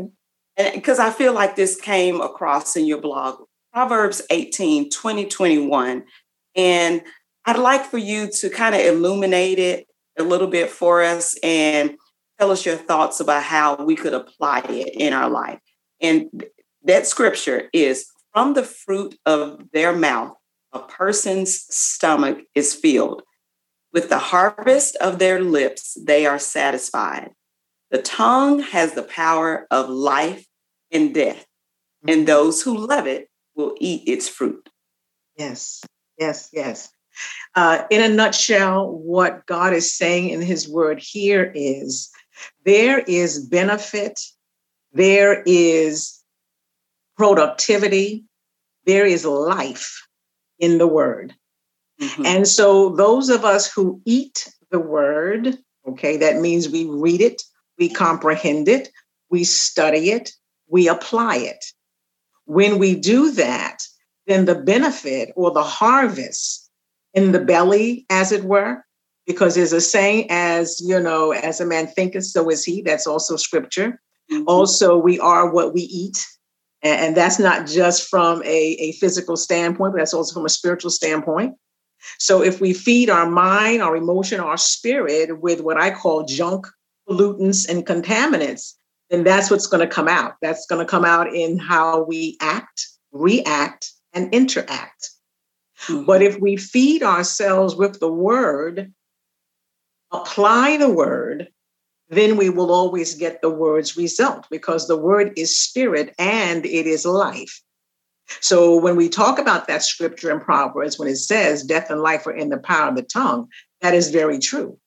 because. 0.58 1.00
I 1.00 1.10
feel 1.12 1.34
like 1.34 1.56
this 1.56 1.80
came 1.80 2.22
across 2.22 2.76
in 2.76 2.86
your 2.86 3.02
blog, 3.02 3.44
Proverbs 3.74 4.22
18, 4.30 4.90
20, 4.90 5.26
21. 5.26 6.04
And 6.56 7.02
I'd 7.46 7.60
like 7.60 7.86
for 7.86 7.98
you 7.98 8.30
to 8.30 8.50
kind 8.50 8.76
of 8.76 8.82
illuminate 8.82 9.60
it 9.60 9.88
a 10.18 10.24
little 10.24 10.48
bit 10.48 10.70
for 10.70 11.04
us 11.04 11.38
and 11.44 11.96
tell 12.40 12.52
us 12.52 12.66
your 12.66 12.76
thoughts 12.76 13.20
about 13.20 13.44
how 13.44 13.84
we 13.84 13.96
could 13.96 14.14
apply 14.14 14.60
it 14.70 14.96
in 14.96 15.14
our 15.14 15.30
life. 15.30 15.60
And 16.02 16.46
that 16.84 17.08
scripture 17.08 17.70
is 17.74 18.08
from 18.34 18.54
the 18.54 18.64
fruit 18.64 19.18
of 19.26 19.62
their 19.72 19.96
mouth, 19.96 20.36
a 20.74 20.80
person's 20.80 21.66
stomach 21.70 22.40
is 22.54 22.74
filled. 22.74 23.24
With 23.94 24.10
the 24.10 24.20
harvest 24.20 24.98
of 24.98 25.20
their 25.20 25.42
lips, 25.42 25.98
they 26.02 26.26
are 26.26 26.38
satisfied. 26.38 27.32
The 27.92 28.02
tongue 28.02 28.60
has 28.60 28.94
the 28.94 29.04
power 29.04 29.68
of 29.72 29.90
life 29.90 30.46
and 30.92 31.14
death, 31.14 31.46
and 32.08 32.20
mm-hmm. 32.20 32.26
those 32.26 32.62
who 32.62 32.78
love 32.78 33.08
it 33.08 33.30
will 33.56 33.76
eat 33.80 34.04
its 34.08 34.28
fruit. 34.28 34.70
Yes, 35.38 35.84
yes, 36.18 36.50
yes. 36.52 36.90
Uh, 37.56 37.84
in 37.90 38.02
a 38.02 38.14
nutshell, 38.14 38.92
what 38.92 39.46
God 39.46 39.74
is 39.74 39.94
saying 39.96 40.30
in 40.30 40.42
his 40.42 40.68
word 40.68 41.00
here 41.00 41.52
is 41.56 42.12
there 42.66 43.00
is 43.00 43.46
benefit, 43.48 44.20
there 44.92 45.44
is 45.46 46.22
productivity, 47.18 48.26
there 48.86 49.06
is 49.06 49.26
life 49.26 50.06
in 50.60 50.78
the 50.78 50.88
word. 50.88 51.34
Mm-hmm. 52.02 52.26
And 52.26 52.48
so, 52.48 52.90
those 52.90 53.30
of 53.30 53.46
us 53.46 53.72
who 53.72 54.02
eat 54.06 54.50
the 54.70 54.80
word, 54.80 55.58
okay, 55.88 56.18
that 56.18 56.42
means 56.42 56.68
we 56.68 56.86
read 56.86 57.22
it, 57.22 57.42
we 57.78 57.90
comprehend 57.90 58.68
it, 58.68 58.90
we 59.30 59.44
study 59.44 60.12
it, 60.12 60.32
we 60.68 60.88
apply 60.88 61.38
it. 61.38 61.64
When 62.46 62.78
we 62.78 62.96
do 62.96 63.32
that, 63.32 63.80
then 64.28 64.46
the 64.46 64.56
benefit 64.56 65.32
or 65.36 65.52
the 65.52 65.64
harvest 65.64 66.70
in 67.14 67.32
the 67.32 67.40
belly, 67.40 68.06
as 68.10 68.32
it 68.32 68.44
were, 68.44 68.84
because 69.26 69.56
there's 69.56 69.74
a 69.74 69.82
saying, 69.82 70.28
as 70.30 70.82
you 70.84 71.00
know, 71.00 71.32
as 71.32 71.60
a 71.60 71.66
man 71.66 71.88
thinketh, 71.88 72.26
so 72.26 72.50
is 72.50 72.64
he. 72.64 72.82
That's 72.82 73.08
also 73.08 73.36
scripture. 73.36 74.00
Mm-hmm. 74.32 74.44
Also, 74.48 74.98
we 74.98 75.20
are 75.20 75.52
what 75.52 75.74
we 75.74 75.82
eat. 75.82 76.26
And, 76.82 77.18
that's 77.18 77.40
not 77.40 77.66
just 77.66 78.08
from 78.08 78.44
a, 78.44 78.74
a 78.80 78.92
physical 78.94 79.38
standpoint, 79.38 79.94
but 79.94 80.00
that's 80.00 80.14
also 80.14 80.36
from 80.36 80.46
a 80.46 80.50
spiritual 80.50 80.92
standpoint. 80.92 81.56
So 82.20 82.44
if 82.44 82.62
we 82.62 82.74
feed 82.74 83.10
our 83.10 83.28
mind, 83.28 83.82
our 83.82 83.96
emotion, 83.96 84.40
our 84.40 84.58
spirit 84.58 85.42
with 85.42 85.62
what 85.62 85.78
I 85.78 85.90
call 85.90 86.26
junk, 86.26 86.68
pollutants, 87.08 87.68
and 87.70 87.86
contaminants, 87.86 88.74
then 89.10 89.24
that's 89.24 89.52
what's 89.52 89.68
going 89.68 89.88
to 89.88 89.94
come 89.94 90.08
out. 90.08 90.34
That's 90.42 90.66
going 90.66 90.86
to 90.86 90.90
come 90.90 91.06
out 91.06 91.34
in 91.34 91.58
how 91.60 92.04
we 92.04 92.38
act, 92.42 92.88
react, 93.12 93.92
and 94.14 94.34
interact. 94.34 95.10
Mm-hmm. 95.88 96.06
But 96.06 96.22
if 96.22 96.40
we 96.40 96.58
feed 96.58 97.04
ourselves 97.04 97.76
with 97.76 98.00
the 98.00 98.12
word, 98.12 98.92
apply 100.12 100.78
the 100.78 100.90
word, 100.90 101.50
then 102.10 102.38
we 102.38 102.50
will 102.50 102.72
always 102.72 103.16
get 103.16 103.42
the 103.42 103.50
word's 103.50 103.98
result 103.98 104.46
because 104.50 104.88
the 104.88 104.98
word 104.98 105.34
is 105.38 105.58
spirit 105.58 106.14
and 106.18 106.66
it 106.66 106.86
is 106.86 107.06
life. 107.06 107.62
So 108.42 108.76
when 108.76 108.96
we 108.96 109.10
talk 109.10 109.38
about 109.38 109.68
that 109.68 109.84
scripture 109.84 110.32
in 110.32 110.40
Proverbs, 110.40 110.98
when 110.98 111.08
it 111.08 111.18
says 111.18 111.64
death 111.64 111.90
and 111.90 112.02
life 112.02 112.26
are 112.26 112.36
in 112.36 112.50
the 112.50 112.58
power 112.58 112.90
of 112.90 112.96
the 112.96 113.04
tongue, 113.04 113.48
that 113.82 113.94
is 113.94 114.10
very 114.10 114.40
true. 114.40 114.80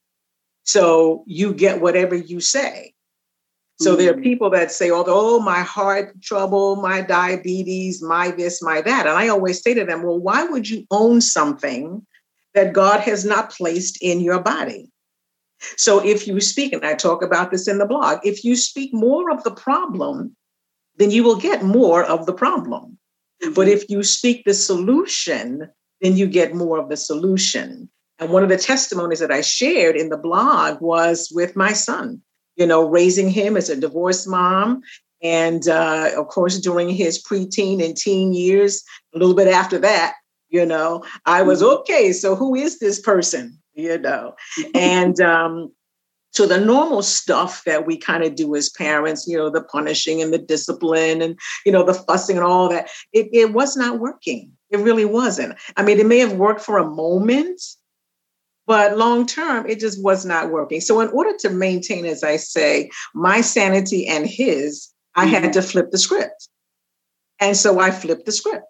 So 0.69 1.25
you 1.27 1.55
get 1.55 1.81
whatever 1.81 2.15
you 2.15 2.41
say. 2.41 2.93
So 3.81 3.97
there 3.97 4.11
are 4.11 4.17
Mhm. 4.17 4.23
people 4.23 4.51
that 4.51 4.71
say, 4.71 4.91
oh, 4.93 5.41
my 5.41 5.61
heart 5.61 6.21
trouble, 6.21 6.77
my 6.77 7.01
diabetes, 7.01 8.03
my 8.03 8.33
this, 8.33 8.61
my 8.61 8.83
that. 8.83 9.07
And 9.07 9.17
I 9.17 9.29
always 9.29 9.63
say 9.63 9.73
to 9.73 9.87
them, 9.87 10.03
well, 10.03 10.19
why 10.19 10.45
would 10.45 10.69
you 10.69 10.85
own 10.91 11.23
something 11.23 12.05
that 12.53 12.75
God 12.75 13.01
has 13.01 13.25
not 13.25 13.51
placed 13.51 14.03
in 14.03 14.21
your 14.21 14.41
body? 14.41 14.91
So 15.79 16.05
if 16.05 16.27
you 16.29 16.39
speak, 16.39 16.75
and 16.75 16.85
I 16.85 16.95
talk 16.95 17.23
about 17.23 17.51
this 17.51 17.67
in 17.67 17.79
the 17.79 17.87
blog, 17.87 18.19
if 18.23 18.45
you 18.45 18.55
speak 18.55 18.93
more 18.93 19.31
of 19.31 19.43
the 19.45 19.53
problem, 19.53 20.37
then 20.97 21.11
you 21.11 21.25
will 21.25 21.41
get 21.41 21.63
more 21.63 22.05
of 22.05 22.27
the 22.27 22.35
problem. 22.35 22.99
But 23.55 23.69
if 23.69 23.89
you 23.89 24.03
speak 24.03 24.45
the 24.45 24.53
solution, 24.53 25.71
then 26.03 26.17
you 26.19 26.27
get 26.27 26.55
more 26.55 26.79
of 26.79 26.91
the 26.91 26.97
solution. 26.97 27.89
And 28.19 28.31
one 28.31 28.43
of 28.43 28.49
the 28.49 28.57
testimonies 28.57 29.21
that 29.21 29.31
I 29.31 29.41
shared 29.41 29.97
in 29.97 30.09
the 30.09 30.17
blog 30.17 30.81
was 30.81 31.31
with 31.33 31.57
my 31.57 31.73
son, 31.73 32.21
you 32.57 32.67
know, 32.67 32.89
raising 32.89 33.31
him 33.31 33.57
as 33.57 33.69
a 33.71 33.77
divorced 33.77 34.29
mom. 34.29 34.83
And 35.23 35.69
uh, 35.69 36.11
of 36.17 36.29
course, 36.29 36.59
during 36.59 36.89
his 36.91 37.23
preteen 37.23 37.85
and 37.85 37.97
teen 37.97 38.33
years, 38.33 38.83
a 39.15 39.19
little 39.19 39.35
bit 39.35 39.49
after 39.49 39.79
that, 39.79 40.15
you 40.49 40.65
know, 40.65 41.05
I 41.27 41.43
was 41.43 41.63
Mhm. 41.63 41.79
okay. 41.81 42.13
So 42.13 42.35
who 42.35 42.55
is 42.55 42.79
this 42.79 43.01
person? 43.01 43.59
You 43.75 43.99
know, 43.99 44.35
and 44.75 45.21
um, 45.35 45.73
so 46.33 46.47
the 46.47 46.61
normal 46.61 47.03
stuff 47.03 47.63
that 47.65 47.87
we 47.87 47.97
kind 47.97 48.23
of 48.23 48.35
do 48.35 48.55
as 48.55 48.69
parents, 48.71 49.27
you 49.27 49.37
know, 49.37 49.51
the 49.51 49.63
punishing 49.63 50.21
and 50.23 50.33
the 50.33 50.39
discipline 50.39 51.23
and 51.23 51.39
you 51.65 51.73
know 51.73 51.85
the 51.85 51.95
fussing 51.95 52.37
and 52.37 52.45
all 52.45 52.69
that, 52.69 52.91
it, 53.13 53.29
it 53.33 53.53
was 53.53 53.77
not 53.77 53.99
working. 54.01 54.53
It 54.71 54.79
really 54.79 55.05
wasn't. 55.05 55.57
I 55.77 55.83
mean, 55.83 55.99
it 55.99 56.07
may 56.07 56.19
have 56.19 56.35
worked 56.35 56.61
for 56.61 56.79
a 56.79 56.89
moment, 56.89 57.61
but 58.69 58.99
long 58.99 59.25
term, 59.27 59.67
it 59.67 59.81
just 59.81 60.01
was 60.05 60.27
not 60.27 60.51
working. 60.51 60.83
So 60.83 61.01
in 61.01 61.09
order 61.09 61.35
to 61.39 61.49
maintain, 61.49 62.05
as 62.05 62.23
I 62.23 62.37
say, 62.37 62.91
my 63.15 63.41
sanity 63.41 64.07
and 64.07 64.27
his, 64.27 64.89
I 65.17 65.25
had 65.25 65.55
to 65.55 65.63
flip 65.63 65.91
the 65.91 65.97
script. 65.99 66.49
And 67.41 67.57
so 67.57 67.81
I 67.81 67.91
flipped 67.91 68.27
the 68.27 68.33
script 68.33 68.67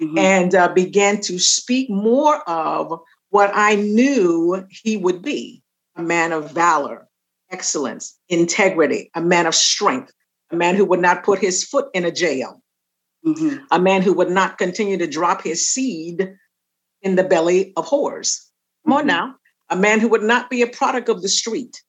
Mhm. 0.00 0.18
and 0.18 0.54
uh, 0.54 0.68
began 0.72 1.20
to 1.22 1.38
speak 1.38 1.90
more 1.90 2.36
of 2.48 2.98
what 3.28 3.50
I 3.54 3.74
knew 3.76 4.66
he 4.70 4.96
would 4.96 5.20
be 5.22 5.62
a 5.96 6.02
man 6.02 6.32
of 6.32 6.50
valor, 6.50 7.06
excellence, 7.50 8.18
integrity, 8.30 9.10
a 9.14 9.20
man 9.20 9.44
of 9.46 9.54
strength, 9.54 10.12
a 10.50 10.56
man 10.56 10.76
who 10.76 10.86
would 10.86 11.00
not 11.00 11.24
put 11.24 11.38
his 11.40 11.62
foot 11.62 11.88
in 11.92 12.06
a 12.06 12.10
jail, 12.10 12.62
Mhm. 13.26 13.66
a 13.70 13.78
man 13.78 14.00
who 14.00 14.14
would 14.14 14.30
not 14.30 14.56
continue 14.56 14.96
to 14.96 15.06
drop 15.06 15.42
his 15.42 15.68
seed 15.68 16.34
in 17.02 17.16
the 17.16 17.24
belly 17.24 17.74
of 17.76 17.86
whores. 17.86 18.40
Come 18.84 18.94
on 18.94 19.04
Mhm. 19.04 19.08
now. 19.08 19.36
A 19.72 19.76
man 19.76 20.00
who 20.00 20.08
would 20.08 20.22
not 20.22 20.50
be 20.50 20.60
a 20.60 20.66
product 20.66 21.08
of 21.08 21.22
the 21.22 21.30
street, 21.30 21.82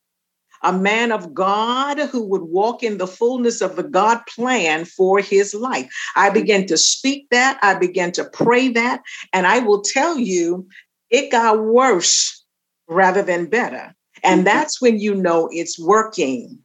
a 0.62 0.72
man 0.72 1.12
of 1.12 1.34
God 1.34 2.00
who 2.00 2.24
would 2.24 2.43
walk 2.43 2.82
in 2.82 2.98
the 2.98 3.08
fullness 3.08 3.60
of 3.60 3.76
the 3.76 3.84
God 3.84 4.22
plan 4.26 4.86
for 4.86 5.19
his 5.19 5.54
life. 5.54 5.91
I 6.15 6.30
began 6.30 6.65
to 6.67 6.78
speak 6.78 7.28
that, 7.32 7.60
I 7.62 7.74
began 7.74 8.13
to 8.13 8.24
pray 8.24 8.69
that, 8.69 9.02
and 9.34 9.46
I 9.46 9.60
will 9.60 9.82
tell 9.82 10.17
you, 10.17 10.65
it 11.10 11.30
got 11.30 11.62
worse 11.62 12.41
rather 12.88 13.22
than 13.22 13.48
better. 13.48 13.93
And 14.24 14.43
Mhm. 14.43 14.46
that's 14.46 14.82
when 14.82 14.98
you 14.98 15.13
know 15.13 15.50
it's 15.52 15.78
working. 15.78 16.60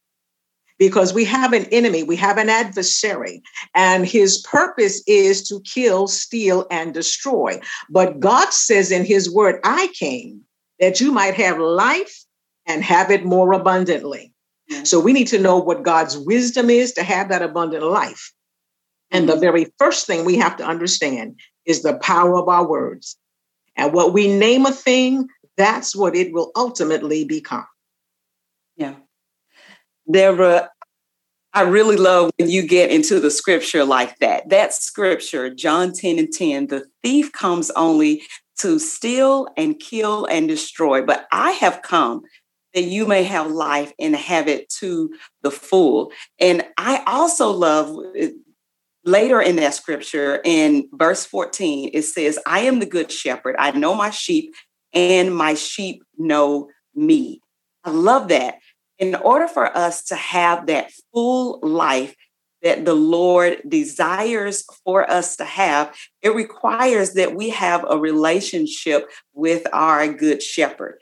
Because 0.79 1.13
we 1.13 1.25
have 1.25 1.53
an 1.53 1.65
enemy, 1.73 2.05
we 2.05 2.15
have 2.15 2.39
an 2.39 2.49
adversary, 2.49 3.43
and 3.75 4.07
his 4.07 4.39
purpose 4.39 5.03
is 5.09 5.43
to 5.49 5.61
kill, 5.63 6.07
steal, 6.07 6.65
and 6.71 6.95
destroy. 6.95 7.61
But 7.91 8.21
God 8.21 8.53
says 8.53 8.93
in 8.93 9.05
his 9.05 9.29
word, 9.29 9.59
I 9.65 9.89
came 9.99 10.45
that 10.81 11.01
you 11.01 11.13
might 11.13 11.35
have 11.35 11.59
life 11.59 12.25
and 12.67 12.83
have 12.83 13.11
it 13.11 13.25
more 13.25 13.53
abundantly. 13.53 14.33
So 14.85 15.01
we 15.01 15.13
need 15.13 15.29
to 15.29 15.39
know 15.39 15.59
what 15.59 15.83
God's 15.83 16.19
wisdom 16.19 16.69
is 16.69 16.93
to 16.93 17.03
have 17.03 17.31
that 17.31 17.43
abundant 17.43 17.83
life. 17.83 18.33
And 19.11 19.29
the 19.29 19.37
Mhm. 19.37 19.41
very 19.41 19.73
first 19.79 20.07
thing 20.07 20.25
we 20.25 20.37
have 20.37 20.57
to 20.59 20.65
understand 20.65 21.41
is 21.65 21.83
the 21.83 21.95
power 21.95 22.37
of 22.37 22.49
our 22.49 22.67
words. 22.67 23.17
And 23.77 23.95
what 23.95 24.13
we 24.13 24.29
name 24.29 24.67
a 24.67 24.73
thing, 24.73 25.29
that's 25.57 25.97
what 25.97 26.15
it 26.15 26.33
will 26.33 26.53
ultimately 26.55 27.25
become. 27.25 27.67
Yeah. 28.77 28.97
Deborah, 30.11 30.71
I 31.55 31.63
really 31.63 31.97
love 31.97 32.31
when 32.39 32.51
you 32.51 32.63
get 32.63 32.91
into 32.91 33.21
the 33.21 33.31
scripture 33.31 33.85
like 33.85 34.19
that. 34.19 34.51
That 34.51 34.75
scripture, 34.75 35.49
John 35.49 35.93
10 35.93 36.19
and 36.19 36.31
10, 36.31 36.67
the 36.67 36.87
thief 37.03 37.33
comes 37.33 37.71
only 37.71 38.23
to 38.61 38.79
steal 38.79 39.49
and 39.57 39.79
kill 39.79 40.27
and 40.27 40.49
destroy. 40.49 41.03
But 41.03 41.27
I 41.33 41.53
have 41.53 41.83
come 41.83 42.23
that 42.75 42.83
you 42.83 43.07
may 43.07 43.25
have 43.25 43.51
life 43.51 43.93
and 43.99 44.15
have 44.15 44.47
it 44.49 44.69
to 44.69 45.11
the 45.43 45.51
full. 45.51 46.13
And 46.39 46.65
I 46.77 47.03
also 47.07 47.51
love 47.51 47.97
uh, 48.21 48.27
later 49.05 49.41
in 49.41 49.57
that 49.57 49.75
scripture 49.75 50.41
in 50.45 50.89
verse 50.93 51.25
14, 51.25 51.91
it 51.93 52.03
says, 52.03 52.39
I 52.47 52.61
am 52.61 52.79
the 52.79 52.87
good 52.87 53.11
shepherd. 53.11 53.57
I 53.59 53.71
know 53.73 53.95
my 53.95 54.11
sheep, 54.11 54.55
and 54.93 55.35
my 55.35 55.55
sheep 55.55 56.03
know 56.17 56.69
me. 56.95 57.41
I 57.85 57.91
love 57.91 58.29
that. 58.29 58.59
In 58.99 59.15
order 59.15 59.47
for 59.47 59.77
us 59.77 60.05
to 60.05 60.17
have 60.17 60.67
that 60.67 60.91
full 61.13 61.61
life 61.63 62.15
that 62.63 62.85
the 62.85 62.95
Lord 62.95 63.63
desires 63.69 64.65
for 64.85 65.09
us 65.11 65.37
to 65.37 65.45
have, 65.45 65.95
it 66.23 66.35
requires 66.35 67.15
that 67.15 67.35
we 67.35 67.51
have 67.51 67.85
a 67.89 67.99
relationship 67.99 69.09
with 69.33 69.67
our 69.73 70.13
good 70.13 70.43
shepherd, 70.43 70.99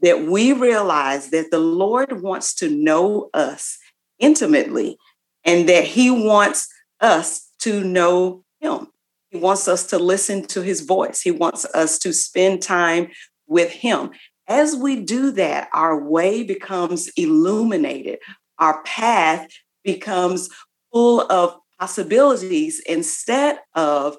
that 0.00 0.22
we 0.22 0.52
realize 0.52 1.30
that 1.30 1.50
the 1.50 1.58
Lord 1.58 2.22
wants 2.22 2.54
to 2.56 2.68
know 2.68 3.30
us 3.34 3.78
intimately 4.18 4.96
and 5.44 5.68
that 5.68 5.84
he 5.84 6.10
wants 6.10 6.68
us 7.00 7.48
to 7.60 7.82
know 7.82 8.44
him. 8.60 8.88
He 9.30 9.38
wants 9.38 9.66
us 9.66 9.86
to 9.88 9.98
listen 9.98 10.44
to 10.48 10.62
his 10.62 10.82
voice. 10.82 11.20
He 11.20 11.30
wants 11.30 11.64
us 11.74 11.98
to 12.00 12.12
spend 12.12 12.62
time 12.62 13.08
with 13.46 13.70
him. 13.70 14.10
As 14.46 14.76
we 14.76 15.00
do 15.00 15.30
that, 15.32 15.68
our 15.72 15.98
way 15.98 16.42
becomes 16.42 17.10
illuminated, 17.16 18.18
our 18.58 18.82
path 18.82 19.48
becomes 19.82 20.48
full 20.92 21.20
of 21.30 21.56
possibilities 21.78 22.80
instead 22.80 23.58
of 23.74 24.16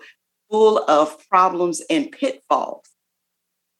full 0.49 0.83
of 0.87 1.17
problems 1.29 1.81
and 1.89 2.11
pitfalls. 2.11 2.85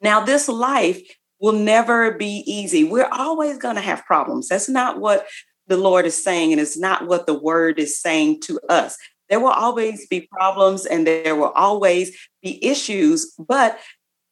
Now, 0.00 0.24
this 0.24 0.48
life 0.48 1.00
will 1.40 1.52
never 1.52 2.12
be 2.12 2.42
easy. 2.46 2.84
We're 2.84 3.10
always 3.10 3.58
going 3.58 3.76
to 3.76 3.82
have 3.82 4.04
problems. 4.04 4.48
That's 4.48 4.68
not 4.68 5.00
what 5.00 5.26
the 5.66 5.76
Lord 5.76 6.06
is 6.06 6.22
saying, 6.22 6.52
and 6.52 6.60
it's 6.60 6.76
not 6.76 7.06
what 7.06 7.26
the 7.26 7.38
word 7.38 7.78
is 7.78 8.00
saying 8.00 8.40
to 8.42 8.60
us. 8.68 8.96
There 9.28 9.40
will 9.40 9.48
always 9.48 10.06
be 10.06 10.28
problems 10.30 10.84
and 10.84 11.06
there 11.06 11.36
will 11.36 11.52
always 11.52 12.16
be 12.42 12.62
issues, 12.64 13.32
but 13.38 13.78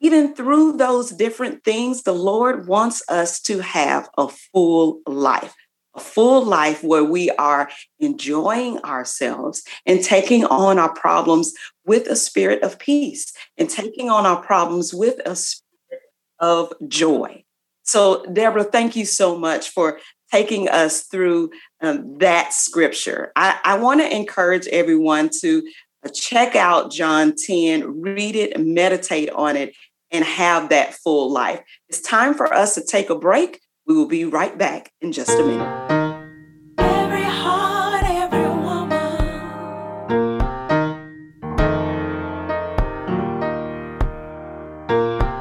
even 0.01 0.35
through 0.35 0.73
those 0.73 1.11
different 1.11 1.65
things, 1.65 2.03
the 2.03 2.13
Lord 2.13 2.67
wants 2.67 3.03
us 3.09 3.41
to 3.43 3.61
have 3.61 4.09
a 4.19 4.29
full 4.29 5.01
life, 5.07 5.55
a 5.95 6.01
full 6.01 6.45
life 6.45 6.83
where 6.83 7.05
we 7.05 7.31
are 7.33 7.69
enjoying 8.01 8.79
ourselves 8.79 9.63
and 9.87 10.03
taking 10.03 10.45
on 10.47 10.79
our 10.79 10.93
problems 10.95 11.53
with 11.85 12.07
a 12.07 12.17
spirit 12.17 12.63
of 12.63 12.79
peace 12.79 13.33
and 13.59 13.69
taking 13.69 14.09
on 14.11 14.27
our 14.27 14.43
problems 14.43 14.95
with 14.95 15.21
a 15.27 15.37
spirit 15.37 16.03
of 16.39 16.73
joy. 16.89 17.45
So, 17.83 18.25
Deborah, 18.33 18.65
thank 18.65 18.97
you 18.97 19.05
so 19.05 19.37
much 19.39 19.71
for 19.71 19.99
taking 20.31 20.69
us 20.69 21.03
through 21.03 21.51
um, 21.83 22.19
that 22.19 22.53
scripture. 22.53 23.33
I, 23.37 23.59
I 23.65 23.79
want 23.79 24.01
to 24.01 24.15
encourage 24.17 24.67
everyone 24.69 25.31
to 25.41 25.63
uh, 26.05 26.09
check 26.09 26.57
out 26.57 26.91
John 26.91 27.35
10, 27.37 28.01
read 28.01 28.37
it, 28.37 28.59
meditate 28.59 29.31
on 29.31 29.57
it, 29.57 29.75
and 30.11 30.25
have 30.25 30.69
that 30.69 30.95
full 30.95 31.31
life. 31.33 31.61
It's 31.89 32.01
time 32.01 32.35
for 32.35 32.53
us 32.53 32.75
to 32.77 32.85
take 32.85 33.11
a 33.11 33.19
break. 33.19 33.61
We 33.85 33.95
will 33.97 34.07
be 34.07 34.25
right 34.25 34.57
back 34.57 34.93
in 35.01 35.11
just 35.11 35.31
a 35.31 35.43
minute. 35.45 35.91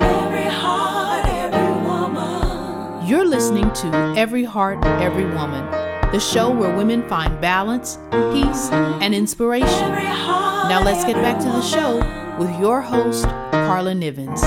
Every 0.00 0.48
heart, 0.48 1.26
every 1.26 1.72
woman. 1.86 3.06
You're 3.06 3.26
listening 3.26 3.70
to 3.72 4.14
Every 4.16 4.44
heart, 4.44 4.82
every 4.86 5.26
woman. 5.26 5.79
The 6.12 6.18
show 6.18 6.50
where 6.50 6.76
women 6.76 7.08
find 7.08 7.40
balance, 7.40 7.96
peace, 8.32 8.68
and 8.72 9.14
inspiration. 9.14 9.92
Now 9.92 10.82
let's 10.84 11.04
get 11.04 11.14
back 11.14 11.38
to 11.38 11.44
the 11.44 11.62
show 11.62 11.98
with 12.36 12.50
your 12.58 12.80
host, 12.80 13.26
Carla 13.52 13.92
Nivens. 13.92 14.40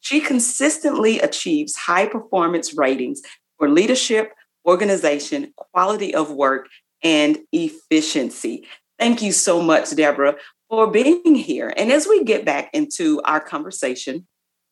She 0.00 0.20
consistently 0.20 1.20
achieves 1.20 1.76
high 1.76 2.06
performance 2.06 2.74
ratings 2.76 3.22
for 3.58 3.68
leadership, 3.68 4.32
organization, 4.66 5.52
quality 5.56 6.14
of 6.14 6.30
work, 6.32 6.68
and 7.02 7.38
efficiency. 7.52 8.66
Thank 8.98 9.22
you 9.22 9.32
so 9.32 9.62
much, 9.62 9.94
Deborah, 9.94 10.36
for 10.68 10.90
being 10.90 11.34
here. 11.34 11.72
And 11.76 11.90
as 11.90 12.06
we 12.06 12.24
get 12.24 12.44
back 12.44 12.70
into 12.72 13.20
our 13.22 13.40
conversation, 13.40 14.26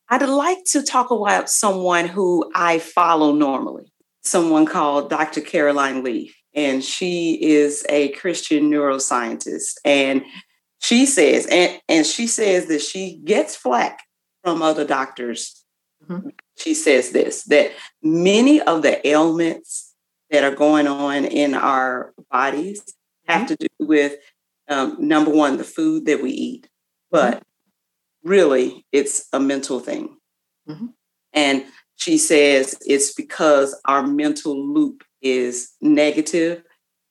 I'd 0.09 0.21
like 0.27 0.65
to 0.71 0.83
talk 0.83 1.11
about 1.11 1.49
someone 1.49 2.07
who 2.07 2.51
I 2.53 2.79
follow 2.79 3.33
normally, 3.33 3.93
someone 4.23 4.65
called 4.65 5.09
Dr. 5.09 5.41
Caroline 5.41 6.03
Leaf. 6.03 6.40
And 6.53 6.83
she 6.83 7.39
is 7.41 7.85
a 7.89 8.09
Christian 8.09 8.69
neuroscientist. 8.69 9.75
And 9.85 10.23
she 10.79 11.05
says, 11.05 11.47
and, 11.49 11.79
and 11.87 12.05
she 12.05 12.27
says 12.27 12.67
that 12.67 12.81
she 12.81 13.21
gets 13.23 13.55
flack 13.55 14.03
from 14.43 14.61
other 14.61 14.85
doctors 14.85 15.63
mm-hmm 16.07 16.29
she 16.61 16.73
says 16.73 17.11
this 17.11 17.43
that 17.45 17.71
many 18.01 18.61
of 18.61 18.81
the 18.81 19.05
ailments 19.07 19.93
that 20.29 20.43
are 20.43 20.55
going 20.55 20.87
on 20.87 21.25
in 21.25 21.53
our 21.53 22.13
bodies 22.29 22.83
have 23.27 23.47
mm-hmm. 23.47 23.55
to 23.55 23.55
do 23.57 23.67
with 23.79 24.15
um, 24.69 24.95
number 24.99 25.31
one, 25.31 25.57
the 25.57 25.63
food 25.63 26.05
that 26.05 26.21
we 26.21 26.31
eat, 26.31 26.69
but 27.09 27.35
mm-hmm. 27.35 28.29
really 28.29 28.85
it's 28.91 29.27
a 29.33 29.39
mental 29.39 29.79
thing. 29.79 30.17
Mm-hmm. 30.69 30.87
And 31.33 31.65
she 31.95 32.17
says 32.17 32.77
it's 32.85 33.13
because 33.13 33.79
our 33.85 34.05
mental 34.05 34.73
loop 34.73 35.03
is 35.21 35.71
negative 35.81 36.63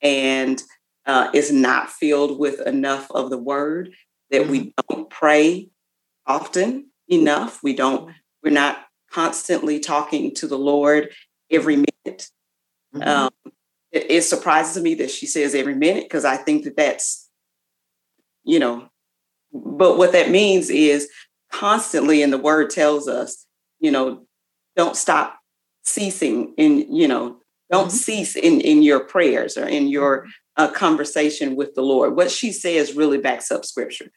and 0.03 0.63
uh, 1.07 1.31
is 1.35 1.53
not 1.53 1.91
filled 1.91 2.39
with 2.39 2.61
enough 2.67 3.11
of 3.11 3.31
the 3.31 3.39
word 3.39 3.91
that 4.31 4.47
we 4.47 4.61
mm-hmm. 4.61 4.95
don't 4.95 5.11
pray 5.11 5.71
often 6.27 6.91
enough. 7.09 7.63
We 7.63 7.75
don't, 7.75 8.13
we're 8.43 8.51
not 8.51 8.85
constantly 9.11 9.81
talking 9.81 10.35
to 10.37 10.47
the 10.47 10.59
Lord 10.59 11.11
every 11.51 11.77
minute. 11.77 12.29
Mm-hmm. 12.95 13.03
Um, 13.03 13.31
it, 13.93 14.11
it, 14.11 14.23
surprises 14.23 14.83
me 14.83 14.95
that 14.97 15.11
she 15.11 15.27
says 15.27 15.55
every 15.55 15.75
minute 15.75 16.05
because 16.05 16.25
I 16.25 16.37
think 16.37 16.65
that 16.65 16.77
that's, 16.77 17.29
you 18.45 18.59
know, 18.59 18.89
but 19.53 19.99
what 19.99 20.13
that 20.13 20.31
means 20.31 20.71
is 20.71 21.09
constantly, 21.53 22.23
and 22.23 22.33
the 22.33 22.39
word 22.39 22.71
tells 22.71 23.09
us, 23.09 23.47
you 23.81 23.91
know, 23.91 24.27
don't 24.77 24.97
stop 24.97 25.39
ceasing 25.85 26.55
in, 26.57 26.95
you 26.95 27.09
know, 27.09 27.40
don't 27.71 27.89
mm-hmm. 27.89 27.97
cease 27.97 28.37
in, 28.37 28.61
in 28.61 28.83
your 28.83 29.01
prayers 29.01 29.57
or 29.57 29.67
in 29.67 29.89
your 29.89 30.23
mm-hmm. 30.23 30.65
uh, 30.65 30.71
conversation 30.73 31.57
with 31.57 31.75
the 31.75 31.83
Lord. 31.83 32.17
What 32.17 32.31
she 32.31 32.53
says 32.53 32.95
really 32.95 33.19
backs 33.19 33.51
up 33.51 33.65
scripture. 33.65 34.11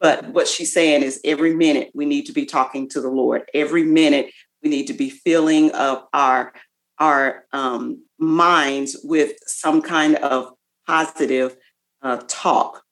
But 0.00 0.28
what 0.28 0.46
she's 0.46 0.72
saying 0.72 1.02
is 1.02 1.20
every 1.24 1.54
minute 1.54 1.90
we 1.94 2.06
need 2.06 2.26
to 2.26 2.32
be 2.32 2.46
talking 2.46 2.88
to 2.90 3.00
the 3.00 3.08
Lord. 3.08 3.42
Every 3.52 3.82
minute 3.82 4.30
we 4.62 4.70
need 4.70 4.86
to 4.86 4.94
be 4.94 5.10
filling 5.10 5.72
up 5.72 6.08
our 6.12 6.52
our 6.98 7.44
um, 7.52 8.04
minds 8.18 8.96
with 9.04 9.32
some 9.46 9.82
kind 9.82 10.16
of 10.16 10.52
positive 10.86 11.56
uh, 12.02 12.20
talk 12.28 12.82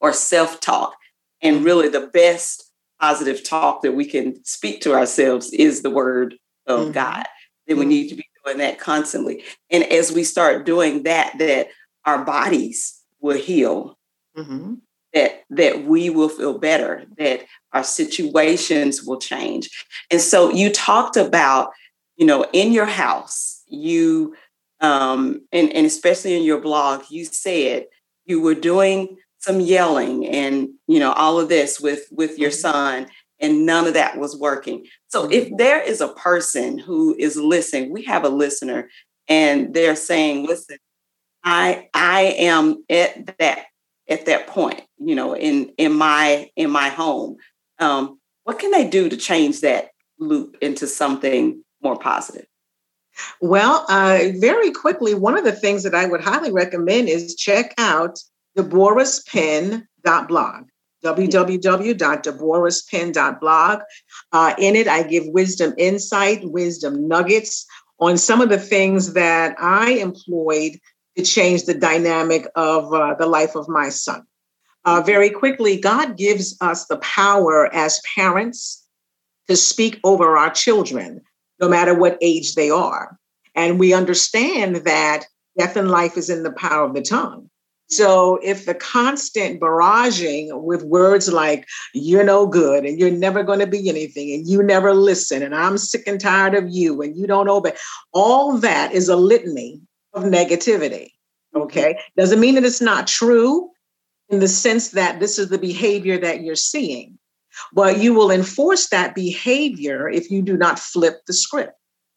or 0.00 0.12
self 0.12 0.60
talk. 0.60 0.94
And 1.42 1.64
really, 1.64 1.88
the 1.88 2.08
best 2.12 2.72
positive 3.00 3.44
talk 3.44 3.82
that 3.82 3.92
we 3.92 4.04
can 4.04 4.42
speak 4.44 4.80
to 4.82 4.94
ourselves 4.94 5.52
is 5.52 5.82
the 5.82 5.90
word 5.90 6.36
of 6.66 6.80
mm-hmm. 6.80 6.92
God. 6.92 7.26
Then 7.66 7.76
we 7.76 7.82
mm-hmm. 7.82 7.90
need 7.90 8.08
to 8.08 8.14
be 8.14 8.25
doing 8.46 8.58
that 8.58 8.78
constantly. 8.78 9.42
And 9.70 9.84
as 9.84 10.12
we 10.12 10.24
start 10.24 10.64
doing 10.64 11.02
that, 11.02 11.36
that 11.38 11.68
our 12.04 12.24
bodies 12.24 13.00
will 13.20 13.36
heal. 13.36 13.98
Mm-hmm 14.36 14.74
that 15.16 15.44
that 15.48 15.84
we 15.84 16.10
will 16.10 16.28
feel 16.28 16.58
better 16.58 17.04
that 17.16 17.40
our 17.72 17.82
situations 17.82 19.02
will 19.02 19.18
change 19.18 19.70
and 20.10 20.20
so 20.20 20.50
you 20.50 20.70
talked 20.70 21.16
about 21.16 21.70
you 22.16 22.26
know 22.26 22.44
in 22.52 22.72
your 22.72 22.84
house 22.84 23.62
you 23.66 24.36
um 24.80 25.40
and, 25.52 25.72
and 25.72 25.86
especially 25.86 26.36
in 26.36 26.42
your 26.42 26.60
blog 26.60 27.02
you 27.08 27.24
said 27.24 27.86
you 28.26 28.42
were 28.42 28.54
doing 28.54 29.16
some 29.38 29.60
yelling 29.60 30.26
and 30.26 30.68
you 30.86 30.98
know 30.98 31.12
all 31.12 31.40
of 31.40 31.48
this 31.48 31.80
with 31.80 32.06
with 32.10 32.38
your 32.38 32.50
mm-hmm. 32.50 32.60
son 32.60 33.06
and 33.40 33.66
none 33.66 33.86
of 33.86 33.94
that 33.94 34.18
was 34.18 34.36
working. 34.36 34.86
So 35.08 35.30
if 35.30 35.46
mm-hmm. 35.46 35.56
there 35.56 35.82
is 35.82 36.00
a 36.00 36.08
person 36.08 36.78
who 36.78 37.14
is 37.18 37.36
listening 37.36 37.92
we 37.92 38.04
have 38.04 38.24
a 38.24 38.28
listener 38.28 38.88
and 39.28 39.74
they're 39.74 39.96
saying 39.96 40.46
listen 40.46 40.78
i 41.44 41.88
i 41.94 42.34
am 42.38 42.84
at 42.88 43.38
that 43.38 43.66
at 44.08 44.26
that 44.26 44.46
point 44.46 44.82
you 44.98 45.14
know 45.14 45.36
in 45.36 45.72
in 45.78 45.92
my 45.92 46.50
in 46.56 46.70
my 46.70 46.88
home. 46.88 47.36
Um, 47.78 48.18
what 48.44 48.58
can 48.58 48.70
they 48.70 48.88
do 48.88 49.08
to 49.08 49.16
change 49.16 49.60
that 49.60 49.90
loop 50.18 50.56
into 50.62 50.86
something 50.86 51.62
more 51.82 51.98
positive? 51.98 52.46
Well 53.40 53.84
uh, 53.88 54.28
very 54.38 54.70
quickly 54.70 55.14
one 55.14 55.38
of 55.38 55.44
the 55.44 55.52
things 55.52 55.82
that 55.82 55.94
i 55.94 56.06
would 56.06 56.20
highly 56.20 56.52
recommend 56.52 57.08
is 57.08 57.34
check 57.34 57.74
out 57.78 58.18
deborahspen.blog 58.56 60.66
www.deborahspen.blog 61.04 63.80
uh, 64.32 64.54
in 64.58 64.76
it 64.76 64.88
i 64.88 65.02
give 65.02 65.24
wisdom 65.28 65.74
insight 65.78 66.40
wisdom 66.44 67.06
nuggets 67.06 67.66
on 67.98 68.18
some 68.18 68.40
of 68.40 68.48
the 68.48 68.58
things 68.58 69.12
that 69.14 69.54
i 69.58 69.92
employed 69.92 70.78
to 71.16 71.24
change 71.24 71.64
the 71.64 71.74
dynamic 71.74 72.46
of 72.54 72.92
uh, 72.92 73.14
the 73.14 73.26
life 73.26 73.56
of 73.56 73.68
my 73.68 73.88
son. 73.88 74.24
Uh, 74.84 75.00
very 75.00 75.30
quickly, 75.30 75.80
God 75.80 76.16
gives 76.16 76.56
us 76.60 76.86
the 76.86 76.98
power 76.98 77.74
as 77.74 78.00
parents 78.14 78.86
to 79.48 79.56
speak 79.56 79.98
over 80.04 80.36
our 80.36 80.50
children, 80.50 81.22
no 81.60 81.68
matter 81.68 81.94
what 81.94 82.18
age 82.20 82.54
they 82.54 82.70
are. 82.70 83.18
And 83.54 83.78
we 83.78 83.94
understand 83.94 84.76
that 84.76 85.24
death 85.58 85.76
and 85.76 85.90
life 85.90 86.16
is 86.16 86.30
in 86.30 86.42
the 86.42 86.52
power 86.52 86.84
of 86.84 86.94
the 86.94 87.02
tongue. 87.02 87.50
So 87.88 88.40
if 88.42 88.66
the 88.66 88.74
constant 88.74 89.60
barraging 89.60 90.62
with 90.62 90.82
words 90.82 91.32
like 91.32 91.66
you're 91.94 92.24
no 92.24 92.46
good 92.46 92.84
and 92.84 92.98
you're 92.98 93.10
never 93.10 93.42
going 93.44 93.60
to 93.60 93.66
be 93.66 93.88
anything 93.88 94.32
and 94.32 94.48
you 94.48 94.62
never 94.62 94.92
listen 94.92 95.42
and 95.42 95.54
I'm 95.54 95.78
sick 95.78 96.02
and 96.06 96.20
tired 96.20 96.54
of 96.54 96.68
you 96.68 97.00
and 97.02 97.16
you 97.16 97.26
don't 97.26 97.48
obey, 97.48 97.74
all 98.12 98.58
that 98.58 98.92
is 98.92 99.08
a 99.08 99.16
litany 99.16 99.80
of 100.14 100.24
negativity. 100.24 101.10
Okay. 101.54 101.98
Doesn't 102.16 102.40
mean 102.40 102.56
that 102.56 102.64
it's 102.64 102.80
not 102.80 103.06
true 103.06 103.70
in 104.28 104.40
the 104.40 104.48
sense 104.48 104.90
that 104.90 105.20
this 105.20 105.38
is 105.38 105.48
the 105.48 105.58
behavior 105.58 106.18
that 106.18 106.42
you're 106.42 106.56
seeing, 106.56 107.16
but 107.72 107.98
you 107.98 108.12
will 108.12 108.32
enforce 108.32 108.88
that 108.88 109.14
behavior 109.14 110.08
if 110.08 110.30
you 110.30 110.42
do 110.42 110.56
not 110.56 110.78
flip 110.78 111.20
the 111.26 111.32
script. 111.32 111.72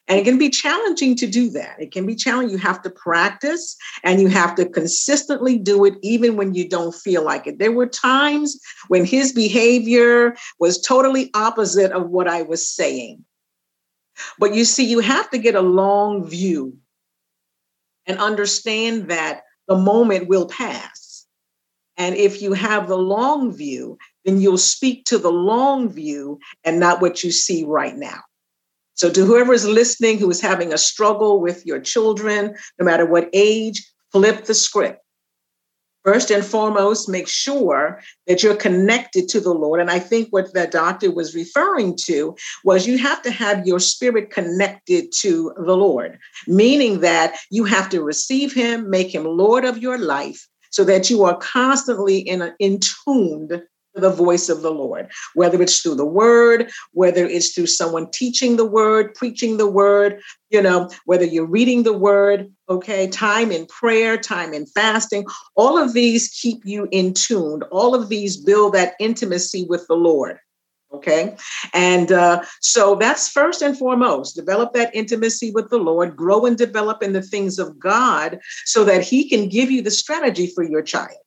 And 0.09 0.17
it 0.17 0.23
can 0.23 0.39
be 0.39 0.49
challenging 0.49 1.15
to 1.17 1.27
do 1.27 1.51
that. 1.51 1.79
It 1.79 1.91
can 1.91 2.07
be 2.07 2.15
challenging. 2.15 2.49
You 2.49 2.57
have 2.57 2.81
to 2.81 2.89
practice 2.89 3.77
and 4.03 4.19
you 4.19 4.27
have 4.27 4.55
to 4.55 4.67
consistently 4.67 5.59
do 5.59 5.85
it 5.85 5.93
even 6.01 6.35
when 6.35 6.55
you 6.55 6.67
don't 6.67 6.95
feel 6.95 7.23
like 7.23 7.45
it. 7.45 7.59
There 7.59 7.71
were 7.71 7.85
times 7.85 8.59
when 8.87 9.05
his 9.05 9.31
behavior 9.31 10.35
was 10.59 10.81
totally 10.81 11.29
opposite 11.35 11.91
of 11.91 12.09
what 12.09 12.27
I 12.27 12.41
was 12.41 12.67
saying. 12.67 13.23
But 14.39 14.55
you 14.55 14.65
see, 14.65 14.85
you 14.85 14.99
have 14.99 15.29
to 15.29 15.37
get 15.37 15.53
a 15.53 15.61
long 15.61 16.25
view 16.25 16.75
and 18.07 18.17
understand 18.17 19.09
that 19.09 19.43
the 19.67 19.77
moment 19.77 20.27
will 20.27 20.47
pass. 20.47 21.27
And 21.97 22.15
if 22.15 22.41
you 22.41 22.53
have 22.53 22.87
the 22.87 22.97
long 22.97 23.53
view, 23.53 23.99
then 24.25 24.41
you'll 24.41 24.57
speak 24.57 25.05
to 25.05 25.19
the 25.19 25.31
long 25.31 25.87
view 25.89 26.39
and 26.63 26.79
not 26.79 26.99
what 26.99 27.23
you 27.23 27.31
see 27.31 27.63
right 27.63 27.95
now. 27.95 28.21
So, 28.99 29.09
to 29.09 29.25
whoever 29.25 29.53
is 29.53 29.65
listening 29.65 30.17
who 30.17 30.29
is 30.29 30.41
having 30.41 30.73
a 30.73 30.77
struggle 30.77 31.39
with 31.39 31.65
your 31.65 31.79
children, 31.79 32.53
no 32.77 32.85
matter 32.85 33.05
what 33.05 33.29
age, 33.31 33.89
flip 34.11 34.43
the 34.43 34.53
script. 34.53 35.01
First 36.03 36.29
and 36.29 36.43
foremost, 36.43 37.07
make 37.07 37.29
sure 37.29 38.01
that 38.27 38.43
you're 38.43 38.57
connected 38.57 39.29
to 39.29 39.39
the 39.39 39.53
Lord. 39.53 39.79
And 39.79 39.89
I 39.89 39.99
think 39.99 40.27
what 40.31 40.53
that 40.53 40.71
doctor 40.71 41.11
was 41.11 41.33
referring 41.33 41.95
to 42.07 42.35
was 42.65 42.87
you 42.87 42.97
have 42.97 43.21
to 43.21 43.31
have 43.31 43.65
your 43.65 43.79
spirit 43.79 44.31
connected 44.31 45.13
to 45.21 45.53
the 45.55 45.77
Lord, 45.77 46.19
meaning 46.45 46.99
that 46.99 47.37
you 47.51 47.63
have 47.63 47.87
to 47.91 48.03
receive 48.03 48.53
Him, 48.53 48.89
make 48.89 49.15
Him 49.15 49.23
Lord 49.23 49.63
of 49.63 49.77
your 49.77 49.97
life, 49.97 50.45
so 50.71 50.83
that 50.83 51.09
you 51.09 51.23
are 51.23 51.37
constantly 51.37 52.19
in, 52.19 52.53
in 52.59 52.81
tuned 52.81 53.61
the 53.95 54.09
voice 54.09 54.49
of 54.49 54.61
the 54.61 54.71
Lord, 54.71 55.09
whether 55.33 55.61
it's 55.61 55.81
through 55.81 55.95
the 55.95 56.05
word, 56.05 56.71
whether 56.91 57.25
it's 57.25 57.53
through 57.53 57.67
someone 57.67 58.09
teaching 58.11 58.57
the 58.57 58.65
word, 58.65 59.13
preaching 59.15 59.57
the 59.57 59.69
word, 59.69 60.21
you 60.49 60.61
know, 60.61 60.89
whether 61.05 61.25
you're 61.25 61.45
reading 61.45 61.83
the 61.83 61.97
word, 61.97 62.51
okay, 62.69 63.07
time 63.07 63.51
in 63.51 63.65
prayer, 63.65 64.17
time 64.17 64.53
in 64.53 64.65
fasting, 64.67 65.25
all 65.55 65.77
of 65.77 65.93
these 65.93 66.29
keep 66.29 66.65
you 66.65 66.87
in 66.91 67.13
tune. 67.13 67.63
All 67.71 67.95
of 67.95 68.09
these 68.09 68.37
build 68.37 68.73
that 68.73 68.93
intimacy 68.99 69.65
with 69.67 69.85
the 69.87 69.95
Lord. 69.95 70.39
Okay. 70.91 71.35
And 71.71 72.11
uh, 72.11 72.43
so 72.61 72.95
that's 72.95 73.29
first 73.29 73.61
and 73.61 73.77
foremost 73.77 74.35
develop 74.35 74.73
that 74.73 74.93
intimacy 74.95 75.51
with 75.51 75.69
the 75.69 75.77
Lord, 75.77 76.15
grow 76.15 76.47
and 76.47 76.57
develop 76.57 77.03
in 77.03 77.13
the 77.13 77.21
things 77.21 77.59
of 77.59 77.77
God 77.77 78.39
so 78.65 78.83
that 78.85 79.03
He 79.03 79.29
can 79.29 79.49
give 79.49 79.69
you 79.69 79.83
the 79.83 79.91
strategy 79.91 80.47
for 80.47 80.63
your 80.63 80.81
child 80.81 81.19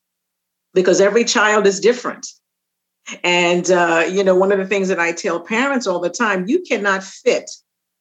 because 0.73 0.99
every 0.99 1.23
child 1.23 1.65
is 1.65 1.79
different. 1.79 2.27
And, 3.23 3.69
uh, 3.69 4.05
you 4.09 4.23
know, 4.23 4.35
one 4.35 4.51
of 4.51 4.57
the 4.57 4.65
things 4.65 4.87
that 4.87 4.99
I 4.99 5.11
tell 5.11 5.39
parents 5.39 5.87
all 5.87 5.99
the 5.99 6.09
time 6.09 6.47
you 6.47 6.61
cannot 6.61 7.03
fit 7.03 7.49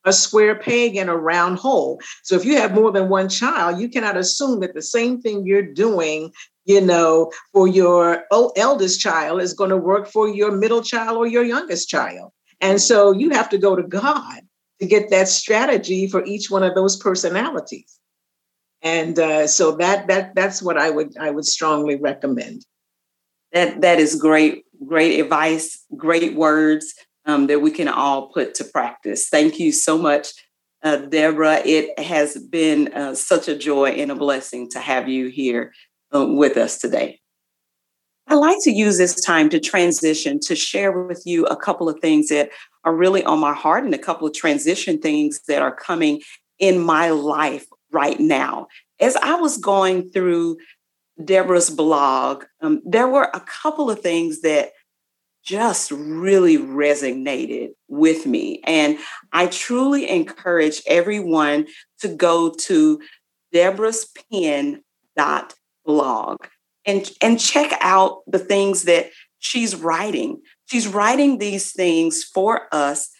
a 0.05 0.13
square 0.13 0.59
peg 0.59 0.97
in 0.97 1.09
a 1.09 1.17
round 1.17 1.59
hole. 1.59 2.01
So 2.23 2.35
if 2.35 2.45
you 2.45 2.57
have 2.57 2.75
more 2.75 2.91
than 2.91 3.09
one 3.09 3.29
child, 3.29 3.81
you 3.81 3.89
cannot 3.89 4.17
assume 4.17 4.61
that 4.61 4.75
the 4.75 4.83
same 4.83 5.21
thing 5.21 5.47
you're 5.47 5.63
doing, 5.63 6.33
you 6.65 6.81
know, 6.81 7.33
for 7.53 7.69
your 7.69 8.25
eldest 8.31 9.01
child 9.01 9.41
is 9.41 9.55
going 9.55 9.71
to 9.71 9.77
work 9.77 10.09
for 10.09 10.29
your 10.29 10.53
middle 10.53 10.83
child 10.83 11.17
or 11.17 11.27
your 11.27 11.45
youngest 11.45 11.89
child. 11.89 12.33
And 12.61 12.81
so 12.81 13.13
you 13.13 13.31
have 13.31 13.49
to 13.51 13.59
go 13.59 13.77
to 13.77 13.83
God 13.83 14.41
to 14.81 14.87
get 14.87 15.11
that 15.11 15.29
strategy 15.29 16.09
for 16.09 16.25
each 16.25 16.51
one 16.51 16.63
of 16.63 16.75
those 16.75 16.97
personalities. 16.97 17.99
And 18.83 19.19
uh, 19.19 19.47
so 19.47 19.77
that 19.77 20.09
that 20.09 20.35
that's 20.35 20.61
what 20.61 20.77
I 20.77 20.91
would 20.91 21.17
I 21.17 21.31
would 21.31 21.47
strongly 21.47 21.97
recommend. 21.97 22.67
That 23.53 23.81
that 23.83 24.01
is 24.01 24.17
great 24.17 24.65
great 24.87 25.21
advice, 25.21 25.85
great 25.97 26.35
words 26.35 26.95
um, 27.27 27.47
that 27.47 27.61
we 27.61 27.71
can 27.71 27.89
all 27.89 28.29
put 28.29 28.55
to 28.57 28.65
practice. 28.65 29.29
Thank 29.29 29.59
you 29.61 29.73
so 29.73 29.97
much, 29.97 30.29
uh, 30.83 30.97
Deborah. 30.97 31.63
It 31.65 31.99
has 31.99 32.37
been 32.37 32.93
uh, 32.93 33.15
such 33.15 33.49
a 33.49 33.57
joy 33.57 33.91
and 33.91 34.11
a 34.11 34.17
blessing 34.17 34.69
to 34.71 34.81
have 34.81 35.09
you 35.09 35.29
here 35.29 35.73
uh, 36.15 36.27
with 36.27 36.57
us 36.57 36.79
today. 36.79 37.21
I 38.29 38.35
like 38.35 38.59
to 38.63 38.71
use 38.71 38.99
this 38.99 39.21
time 39.21 39.51
to 39.51 39.61
transition 39.61 40.39
to 40.41 40.55
share 40.55 40.93
with 40.93 41.23
you 41.27 41.45
a 41.47 41.57
couple 41.57 41.89
of 41.89 41.99
things 42.01 42.29
that 42.29 42.51
are 42.85 42.95
really 42.95 43.25
on 43.25 43.41
my 43.41 43.53
heart 43.53 43.85
and 43.85 43.95
a 43.95 43.99
couple 43.99 44.27
of 44.27 44.35
transition 44.35 44.99
things 44.99 45.41
that 45.49 45.61
are 45.61 45.75
coming 45.75 46.23
in 46.59 46.81
my 46.81 47.11
life 47.11 47.67
right 47.91 48.19
now. 48.19 48.69
As 49.01 49.17
I 49.17 49.35
was 49.35 49.59
going 49.59 50.09
through 50.11 50.57
Deborah's 51.23 51.71
blog, 51.71 52.45
um, 52.61 52.81
there 52.85 53.09
were 53.09 53.29
a 53.35 53.41
couple 53.41 53.91
of 53.91 54.01
things 54.01 54.43
that 54.43 54.73
just 55.45 55.91
really 55.91 56.57
resonated 56.57 57.71
with 57.89 58.27
me. 58.27 58.61
And 58.65 58.99
I 59.33 59.47
truly 59.47 60.09
encourage 60.09 60.83
everyone 60.87 61.67
to 62.01 62.09
go 62.09 62.51
to 62.51 63.01
Deborah's 63.53 64.07
pen 64.31 64.83
dot 65.17 65.55
blog 65.85 66.39
and, 66.87 67.11
and 67.21 67.39
check 67.39 67.73
out 67.81 68.21
the 68.27 68.39
things 68.39 68.85
that 68.85 69.11
she's 69.41 69.75
writing. 69.77 70.41
She's 70.67 70.87
writing 70.87 71.39
these 71.39 71.73
things 71.73 72.23
for 72.23 72.69
us, 72.73 73.11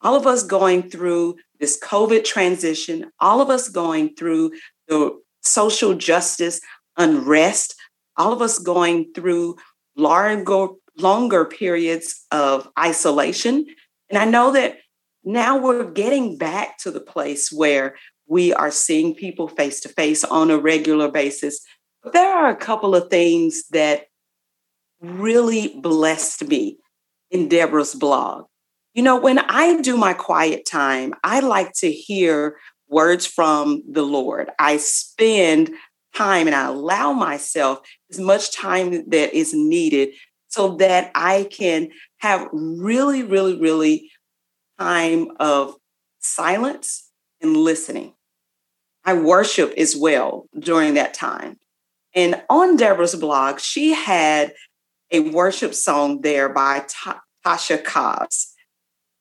all 0.00 0.16
of 0.16 0.26
us 0.26 0.42
going 0.42 0.88
through 0.90 1.36
this 1.60 1.78
COVID 1.78 2.24
transition, 2.24 3.12
all 3.20 3.40
of 3.40 3.50
us 3.50 3.68
going 3.68 4.16
through 4.16 4.52
the 4.88 5.20
social 5.42 5.94
justice 5.94 6.60
unrest, 7.00 7.74
all 8.16 8.32
of 8.32 8.42
us 8.42 8.58
going 8.58 9.12
through 9.14 9.56
longer, 9.96 10.68
longer 10.96 11.44
periods 11.44 12.26
of 12.30 12.68
isolation. 12.78 13.66
And 14.10 14.18
I 14.18 14.26
know 14.26 14.52
that 14.52 14.78
now 15.24 15.58
we're 15.58 15.90
getting 15.90 16.36
back 16.36 16.78
to 16.78 16.90
the 16.90 17.00
place 17.00 17.50
where 17.50 17.96
we 18.26 18.52
are 18.52 18.70
seeing 18.70 19.14
people 19.14 19.48
face 19.48 19.80
to 19.80 19.88
face 19.88 20.24
on 20.24 20.50
a 20.50 20.58
regular 20.58 21.10
basis. 21.10 21.60
But 22.02 22.12
there 22.12 22.32
are 22.32 22.50
a 22.50 22.56
couple 22.56 22.94
of 22.94 23.10
things 23.10 23.64
that 23.70 24.06
really 25.00 25.80
blessed 25.80 26.46
me 26.46 26.78
in 27.30 27.48
Deborah's 27.48 27.94
blog. 27.94 28.44
You 28.94 29.02
know, 29.02 29.18
when 29.18 29.38
I 29.38 29.80
do 29.80 29.96
my 29.96 30.14
quiet 30.14 30.66
time, 30.66 31.14
I 31.22 31.40
like 31.40 31.72
to 31.78 31.90
hear 31.90 32.58
words 32.88 33.24
from 33.24 33.82
the 33.88 34.02
Lord. 34.02 34.50
I 34.58 34.76
spend 34.78 35.70
time 36.14 36.46
and 36.46 36.56
I 36.56 36.66
allow 36.66 37.12
myself 37.12 37.80
as 38.10 38.18
much 38.18 38.52
time 38.52 39.08
that 39.10 39.34
is 39.34 39.54
needed 39.54 40.10
so 40.48 40.76
that 40.76 41.10
I 41.14 41.44
can 41.50 41.90
have 42.18 42.48
really, 42.52 43.22
really, 43.22 43.58
really 43.58 44.10
time 44.78 45.28
of 45.38 45.76
silence 46.18 47.10
and 47.40 47.56
listening. 47.56 48.14
I 49.04 49.14
worship 49.14 49.72
as 49.76 49.96
well 49.96 50.46
during 50.58 50.94
that 50.94 51.14
time. 51.14 51.58
And 52.14 52.42
on 52.50 52.76
Deborah's 52.76 53.14
blog, 53.14 53.60
she 53.60 53.94
had 53.94 54.52
a 55.10 55.20
worship 55.20 55.74
song 55.74 56.20
there 56.22 56.48
by 56.48 56.84
Ta- 56.88 57.22
Tasha 57.46 57.82
Cobbs. 57.82 58.52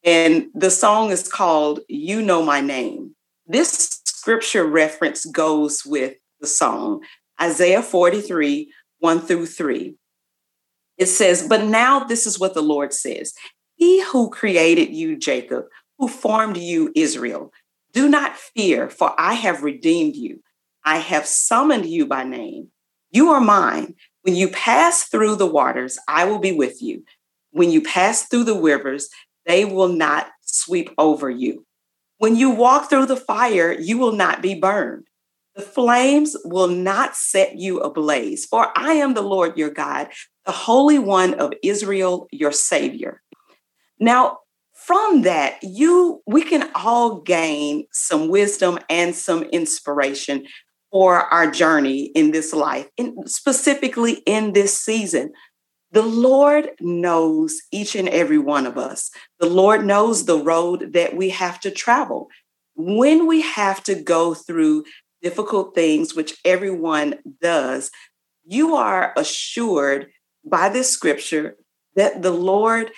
And 0.04 0.48
the 0.54 0.72
song 0.72 1.12
is 1.12 1.28
called 1.28 1.82
You 1.88 2.22
Know 2.22 2.44
My 2.44 2.62
Name. 2.62 3.16
This 3.46 4.02
scripture 4.06 4.66
reference 4.66 5.26
goes 5.26 5.86
with 5.86 6.16
the 6.40 6.48
song, 6.48 7.02
Isaiah 7.42 7.82
43, 7.82 8.72
1 9.00 9.20
through 9.22 9.46
3. 9.46 9.96
It 10.98 11.08
says, 11.08 11.48
But 11.48 11.66
now 11.66 12.04
this 12.04 12.28
is 12.28 12.40
what 12.40 12.54
the 12.54 12.62
Lord 12.62 12.94
says 12.94 13.34
He 13.76 14.04
who 14.04 14.30
created 14.30 14.94
you, 14.94 15.18
Jacob, 15.18 15.66
who 15.98 16.08
formed 16.08 16.58
you, 16.58 16.92
Israel, 16.96 17.52
do 17.94 18.08
not 18.08 18.38
fear, 18.38 18.90
for 18.90 19.14
I 19.20 19.34
have 19.34 19.64
redeemed 19.64 20.16
you. 20.16 20.42
I 20.86 20.98
have 20.98 21.26
summoned 21.26 21.86
you 21.86 22.06
by 22.06 22.24
name. 22.24 22.70
You 23.12 23.30
are 23.30 23.42
mine. 23.42 23.96
When 24.22 24.36
you 24.36 24.50
pass 24.50 25.04
through 25.04 25.38
the 25.38 25.48
waters, 25.48 25.98
I 26.08 26.26
will 26.26 26.40
be 26.40 26.52
with 26.52 26.82
you. 26.82 27.04
When 27.52 27.72
you 27.72 27.82
pass 27.82 28.28
through 28.28 28.44
the 28.44 28.60
rivers, 28.60 29.10
they 29.46 29.66
will 29.66 29.88
not 29.88 30.28
sweep 30.42 30.92
over 30.98 31.30
you. 31.30 31.66
When 32.20 32.36
you 32.36 32.52
walk 32.52 32.90
through 32.90 33.08
the 33.08 33.16
fire, 33.16 33.72
you 33.72 33.98
will 33.98 34.12
not 34.12 34.42
be 34.42 34.54
burned. 34.54 35.09
The 35.60 35.66
flames 35.66 36.38
will 36.46 36.70
not 36.70 37.18
set 37.18 37.58
you 37.58 37.82
ablaze, 37.82 38.46
for 38.46 38.72
I 38.78 38.94
am 38.94 39.14
the 39.14 39.22
Lord 39.22 39.58
your 39.58 39.70
God, 39.70 40.08
the 40.46 40.54
Holy 40.54 41.00
One 41.00 41.34
of 41.34 41.52
Israel, 41.62 42.30
your 42.32 42.54
Savior. 42.54 43.22
Now, 44.00 44.38
from 44.74 45.24
that, 45.24 45.62
you 45.62 46.22
we 46.26 46.44
can 46.44 46.72
all 46.76 47.20
gain 47.20 47.88
some 47.92 48.30
wisdom 48.30 48.80
and 48.90 49.14
some 49.14 49.44
inspiration 49.44 50.46
for 50.94 51.16
our 51.24 51.52
journey 51.52 52.04
in 52.16 52.32
this 52.32 52.54
life, 52.54 52.88
and 52.98 53.30
specifically 53.30 54.24
in 54.26 54.54
this 54.54 54.80
season. 54.80 55.34
The 55.92 56.04
Lord 56.04 56.70
knows 56.80 57.60
each 57.74 57.96
and 57.96 58.08
every 58.08 58.38
one 58.38 58.66
of 58.66 58.78
us. 58.78 59.12
The 59.42 59.50
Lord 59.50 59.86
knows 59.86 60.24
the 60.24 60.42
road 60.42 60.94
that 60.94 61.18
we 61.18 61.32
have 61.32 61.60
to 61.60 61.70
travel. 61.70 62.30
When 62.76 63.28
we 63.28 63.42
have 63.42 63.84
to 63.84 63.96
go 63.96 64.34
through 64.34 64.86
difficult 65.22 65.76
things, 65.76 66.16
which 66.16 66.38
everyone 66.46 67.16
does, 67.42 67.92
you 68.46 68.76
are 68.76 69.14
assured 69.16 70.08
by 70.46 70.70
this 70.70 70.90
scripture 70.90 71.56
that 71.96 72.22
the 72.22 72.32
Lord 72.32 72.92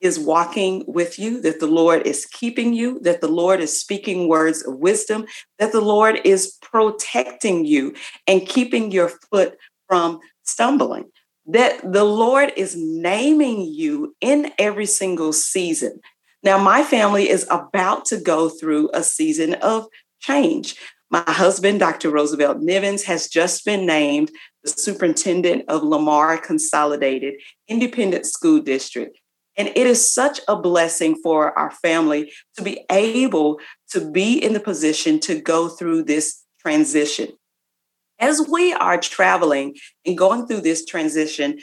is 0.00 0.18
walking 0.18 0.84
with 0.86 1.18
you, 1.18 1.40
that 1.40 1.60
the 1.60 1.66
Lord 1.66 2.06
is 2.06 2.26
keeping 2.26 2.74
you, 2.74 3.00
that 3.00 3.20
the 3.20 3.28
Lord 3.28 3.60
is 3.60 3.78
speaking 3.78 4.28
words 4.28 4.66
of 4.66 4.76
wisdom, 4.76 5.26
that 5.58 5.72
the 5.72 5.80
Lord 5.80 6.20
is 6.24 6.56
protecting 6.60 7.64
you 7.64 7.94
and 8.26 8.46
keeping 8.46 8.90
your 8.90 9.08
foot 9.08 9.56
from 9.88 10.20
stumbling, 10.42 11.10
that 11.46 11.80
the 11.92 12.04
Lord 12.04 12.52
is 12.56 12.76
naming 12.76 13.62
you 13.62 14.14
in 14.20 14.52
every 14.58 14.86
single 14.86 15.32
season. 15.32 16.00
Now, 16.42 16.58
my 16.58 16.82
family 16.82 17.28
is 17.28 17.46
about 17.50 18.04
to 18.06 18.20
go 18.20 18.48
through 18.48 18.90
a 18.92 19.02
season 19.02 19.54
of 19.54 19.86
change. 20.20 20.76
My 21.10 21.22
husband, 21.26 21.78
Dr. 21.78 22.10
Roosevelt 22.10 22.60
Nivens, 22.60 23.04
has 23.04 23.28
just 23.28 23.64
been 23.64 23.86
named 23.86 24.32
the 24.64 24.70
superintendent 24.70 25.64
of 25.68 25.84
Lamar 25.84 26.36
Consolidated 26.36 27.34
Independent 27.68 28.26
School 28.26 28.60
District. 28.60 29.16
And 29.56 29.68
it 29.68 29.86
is 29.86 30.12
such 30.12 30.40
a 30.48 30.56
blessing 30.56 31.14
for 31.22 31.56
our 31.56 31.70
family 31.70 32.32
to 32.56 32.62
be 32.62 32.84
able 32.90 33.60
to 33.90 34.10
be 34.10 34.36
in 34.36 34.52
the 34.52 34.60
position 34.60 35.20
to 35.20 35.40
go 35.40 35.68
through 35.68 36.02
this 36.02 36.42
transition. 36.60 37.28
As 38.18 38.46
we 38.50 38.72
are 38.72 38.98
traveling 38.98 39.76
and 40.04 40.18
going 40.18 40.46
through 40.46 40.62
this 40.62 40.84
transition, 40.84 41.60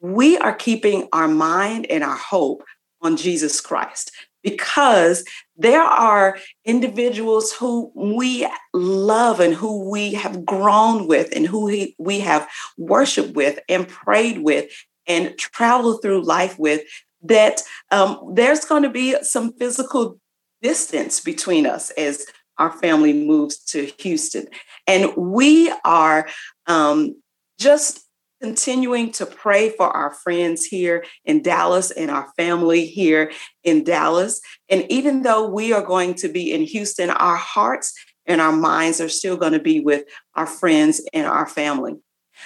we 0.00 0.38
are 0.38 0.54
keeping 0.54 1.08
our 1.12 1.28
mind 1.28 1.86
and 1.90 2.04
our 2.04 2.16
hope 2.16 2.62
on 3.02 3.16
Jesus 3.16 3.60
Christ 3.60 4.12
because 4.44 5.24
there 5.56 5.82
are 5.82 6.38
individuals 6.64 7.52
who 7.52 7.90
we 7.96 8.48
love 8.72 9.40
and 9.40 9.54
who 9.54 9.90
we 9.90 10.14
have 10.14 10.44
grown 10.44 11.08
with 11.08 11.34
and 11.34 11.46
who 11.46 11.64
we, 11.98 12.20
have 12.20 12.48
worshiped 12.78 13.34
with 13.34 13.58
and 13.68 13.88
prayed 13.88 14.38
with 14.38 14.70
and 15.08 15.36
traveled 15.38 16.00
through 16.02 16.22
life 16.22 16.58
with 16.58 16.82
that 17.22 17.62
um, 17.90 18.32
there's 18.34 18.64
going 18.64 18.82
to 18.82 18.90
be 18.90 19.16
some 19.22 19.52
physical 19.54 20.20
distance 20.62 21.20
between 21.20 21.66
us 21.66 21.90
as 21.90 22.26
our 22.58 22.70
family 22.70 23.12
moves 23.12 23.58
to 23.58 23.90
Houston. 23.98 24.46
And 24.86 25.14
we 25.16 25.72
are 25.84 26.28
um, 26.66 27.20
just 27.58 28.03
continuing 28.44 29.10
to 29.10 29.24
pray 29.24 29.70
for 29.70 29.88
our 29.88 30.12
friends 30.12 30.66
here 30.66 31.02
in 31.24 31.40
Dallas 31.40 31.90
and 31.90 32.10
our 32.10 32.30
family 32.36 32.84
here 32.84 33.32
in 33.62 33.84
Dallas. 33.84 34.38
And 34.68 34.84
even 34.90 35.22
though 35.22 35.48
we 35.48 35.72
are 35.72 35.80
going 35.80 36.12
to 36.16 36.28
be 36.28 36.52
in 36.52 36.60
Houston, 36.60 37.08
our 37.08 37.36
hearts 37.36 37.94
and 38.26 38.42
our 38.42 38.52
minds 38.52 39.00
are 39.00 39.08
still 39.08 39.38
going 39.38 39.54
to 39.54 39.60
be 39.60 39.80
with 39.80 40.04
our 40.34 40.46
friends 40.46 41.00
and 41.14 41.26
our 41.26 41.46
family. 41.46 41.94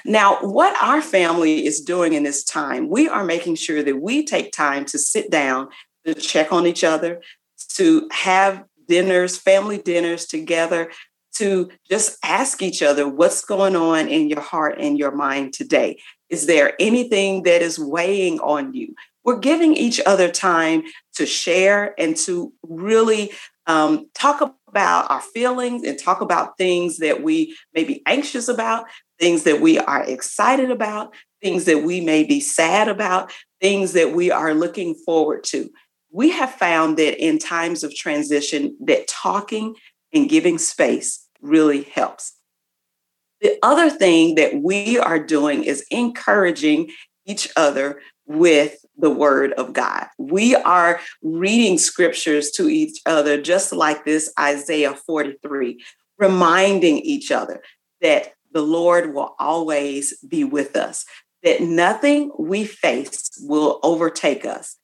Now, 0.04 0.38
what 0.40 0.80
our 0.80 1.02
family 1.02 1.66
is 1.66 1.80
doing 1.80 2.12
in 2.12 2.22
this 2.22 2.44
time, 2.44 2.88
we 2.88 3.08
are 3.08 3.24
making 3.24 3.56
sure 3.56 3.82
that 3.82 4.00
we 4.00 4.24
take 4.24 4.52
time 4.52 4.84
to 4.84 4.98
sit 4.98 5.32
down, 5.32 5.66
to 6.06 6.14
check 6.14 6.52
on 6.52 6.64
each 6.64 6.84
other, 6.84 7.20
to 7.74 8.08
have 8.12 8.64
dinners, 8.86 9.36
family 9.36 9.78
dinners 9.78 10.26
together, 10.26 10.92
to 11.38 11.70
just 11.88 12.18
ask 12.24 12.62
each 12.62 12.82
other 12.82 13.08
what's 13.08 13.44
going 13.44 13.76
on 13.76 14.08
in 14.08 14.28
your 14.28 14.40
heart 14.40 14.78
and 14.78 14.98
your 14.98 15.12
mind 15.12 15.52
today. 15.52 15.98
Is 16.28 16.46
there 16.46 16.74
anything 16.78 17.44
that 17.44 17.62
is 17.62 17.78
weighing 17.78 18.38
on 18.40 18.74
you? 18.74 18.94
We're 19.24 19.38
giving 19.38 19.74
each 19.74 20.00
other 20.04 20.30
time 20.30 20.82
to 21.14 21.26
share 21.26 21.94
and 21.98 22.16
to 22.18 22.52
really 22.62 23.30
um, 23.66 24.08
talk 24.14 24.56
about 24.68 25.10
our 25.10 25.20
feelings 25.20 25.84
and 25.84 25.98
talk 25.98 26.20
about 26.20 26.56
things 26.56 26.98
that 26.98 27.22
we 27.22 27.56
may 27.74 27.84
be 27.84 28.02
anxious 28.06 28.48
about, 28.48 28.86
things 29.18 29.44
that 29.44 29.60
we 29.60 29.78
are 29.78 30.02
excited 30.04 30.70
about, 30.70 31.14
things 31.42 31.66
that 31.66 31.82
we 31.82 32.00
may 32.00 32.24
be 32.24 32.40
sad 32.40 32.88
about, 32.88 33.32
things 33.60 33.92
that 33.92 34.12
we 34.12 34.30
are 34.30 34.54
looking 34.54 34.94
forward 34.94 35.44
to. 35.44 35.70
We 36.10 36.30
have 36.30 36.52
found 36.52 36.96
that 36.96 37.22
in 37.22 37.38
times 37.38 37.84
of 37.84 37.94
transition 37.94 38.76
that 38.86 39.08
talking 39.08 39.74
and 40.12 40.28
giving 40.28 40.56
space 40.56 41.27
really 41.40 41.82
helps. 41.82 42.34
The 43.40 43.58
other 43.62 43.88
thing 43.90 44.34
that 44.34 44.62
we 44.62 44.98
are 44.98 45.18
doing 45.18 45.64
is 45.64 45.84
encouraging 45.90 46.90
each 47.24 47.48
other 47.56 48.00
with 48.26 48.84
the 48.96 49.10
word 49.10 49.52
of 49.52 49.72
God. 49.72 50.06
We 50.18 50.54
are 50.56 51.00
reading 51.22 51.78
scriptures 51.78 52.50
to 52.52 52.68
each 52.68 53.00
other, 53.06 53.40
just 53.40 53.72
like 53.72 54.04
this 54.04 54.32
Isaiah 54.38 54.94
43, 54.94 55.82
reminding 56.18 56.98
each 56.98 57.30
other 57.30 57.62
that 58.00 58.32
the 58.52 58.62
Lord 58.62 59.14
will 59.14 59.36
always 59.38 60.18
be 60.26 60.42
with 60.42 60.74
us, 60.74 61.04
that 61.42 61.60
nothing 61.60 62.32
we 62.38 62.64
face 62.64 63.30
will 63.40 63.78
overtake 63.82 64.44
us, 64.44 64.76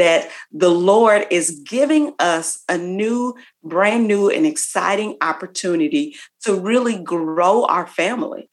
that 0.00 0.30
the 0.50 0.70
Lord 0.70 1.26
is 1.30 1.62
giving 1.66 2.14
us 2.18 2.62
a 2.68 2.76
new, 2.76 3.34
brand 3.62 4.08
new, 4.08 4.28
and 4.28 4.44
exciting 4.46 5.16
opportunity 5.20 6.16
to 6.44 6.54
really 6.54 6.98
grow 6.98 7.64
our 7.66 7.86
family. 7.86 8.48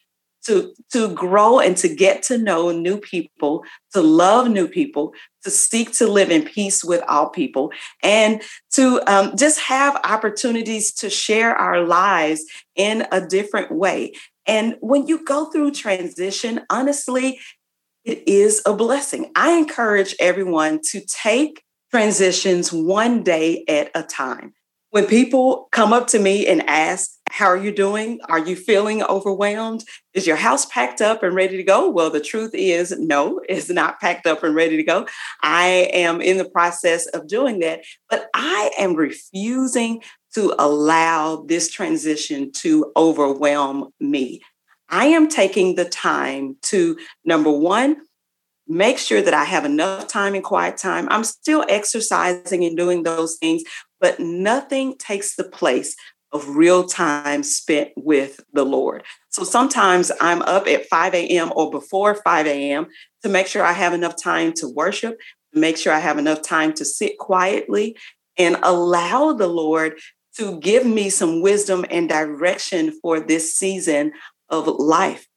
To, 0.45 0.73
to 0.93 1.13
grow 1.13 1.59
and 1.59 1.75
to 1.75 1.89
get 1.93 2.23
to 2.29 2.37
know 2.37 2.71
new 2.71 2.97
people, 2.97 3.65
to 3.91 3.99
love 3.99 4.49
new 4.49 4.69
people, 4.69 5.13
to 5.43 5.49
seek 5.49 5.91
to 5.97 6.07
live 6.07 6.31
in 6.31 6.45
peace 6.45 6.85
with 6.85 7.03
all 7.09 7.27
people, 7.27 7.73
and 8.01 8.41
to 8.71 9.01
um, 9.11 9.35
just 9.35 9.59
have 9.59 9.99
opportunities 10.05 10.93
to 10.93 11.09
share 11.09 11.53
our 11.53 11.83
lives 11.83 12.45
in 12.77 13.05
a 13.11 13.19
different 13.19 13.73
way. 13.73 14.13
And 14.45 14.77
when 14.79 15.07
you 15.07 15.25
go 15.25 15.51
through 15.51 15.71
transition, 15.71 16.61
honestly, 16.69 17.39
it 18.07 18.23
is 18.25 18.61
a 18.65 18.73
blessing. 18.73 19.29
I 19.35 19.51
encourage 19.51 20.15
everyone 20.19 20.79
to 20.91 21.01
take 21.01 21.61
transitions 21.91 22.71
one 22.71 23.21
day 23.21 23.65
at 23.67 23.91
a 23.93 24.01
time. 24.01 24.53
When 24.91 25.05
people 25.05 25.67
come 25.73 25.91
up 25.91 26.07
to 26.07 26.19
me 26.19 26.47
and 26.47 26.67
ask, 26.69 27.11
How 27.29 27.47
are 27.47 27.57
you 27.57 27.73
doing? 27.73 28.21
Are 28.29 28.39
you 28.39 28.55
feeling 28.55 29.03
overwhelmed? 29.03 29.83
Is 30.13 30.25
your 30.25 30.37
house 30.37 30.65
packed 30.67 31.01
up 31.01 31.21
and 31.21 31.35
ready 31.35 31.57
to 31.57 31.63
go? 31.63 31.89
Well, 31.89 32.09
the 32.09 32.21
truth 32.21 32.51
is, 32.53 32.97
no, 32.97 33.41
it's 33.49 33.69
not 33.69 33.99
packed 33.99 34.25
up 34.25 34.41
and 34.41 34.55
ready 34.55 34.77
to 34.77 34.83
go. 34.83 35.05
I 35.43 35.89
am 35.93 36.21
in 36.21 36.37
the 36.37 36.49
process 36.49 37.07
of 37.07 37.27
doing 37.27 37.59
that, 37.59 37.81
but 38.09 38.27
I 38.33 38.71
am 38.79 38.95
refusing 38.95 40.01
to 40.35 40.55
allow 40.57 41.43
this 41.45 41.69
transition 41.69 42.53
to 42.53 42.89
overwhelm 42.95 43.89
me. 43.99 44.41
I 44.89 45.07
am 45.07 45.27
taking 45.27 45.75
the 45.75 45.85
time 45.85 46.57
to, 46.63 46.97
number 47.25 47.51
one, 47.51 47.97
make 48.67 48.97
sure 48.97 49.21
that 49.21 49.33
I 49.33 49.45
have 49.45 49.65
enough 49.65 50.07
time 50.07 50.35
and 50.35 50.43
quiet 50.43 50.77
time. 50.77 51.07
I'm 51.09 51.23
still 51.23 51.65
exercising 51.69 52.65
and 52.65 52.75
doing 52.75 53.03
those 53.03 53.37
things, 53.37 53.63
but 53.99 54.19
nothing 54.19 54.97
takes 54.97 55.35
the 55.35 55.43
place 55.43 55.95
of 56.33 56.55
real 56.55 56.83
time 56.83 57.43
spent 57.43 57.91
with 57.95 58.41
the 58.53 58.65
Lord. 58.65 59.03
So 59.29 59.43
sometimes 59.43 60.11
I'm 60.19 60.41
up 60.41 60.67
at 60.67 60.85
5 60.87 61.13
a.m. 61.13 61.53
or 61.55 61.71
before 61.71 62.15
5 62.15 62.47
a.m. 62.47 62.87
to 63.23 63.29
make 63.29 63.47
sure 63.47 63.63
I 63.63 63.71
have 63.71 63.93
enough 63.93 64.21
time 64.21 64.51
to 64.53 64.67
worship, 64.67 65.17
to 65.53 65.59
make 65.59 65.77
sure 65.77 65.93
I 65.93 65.99
have 65.99 66.17
enough 66.17 66.41
time 66.41 66.73
to 66.73 66.85
sit 66.85 67.17
quietly 67.17 67.95
and 68.37 68.57
allow 68.61 69.33
the 69.33 69.47
Lord 69.47 69.99
to 70.37 70.59
give 70.59 70.85
me 70.85 71.09
some 71.09 71.41
wisdom 71.41 71.85
and 71.89 72.09
direction 72.09 72.91
for 73.01 73.19
this 73.19 73.55
season 73.55 74.11
of 74.49 74.67
life. 74.67 75.27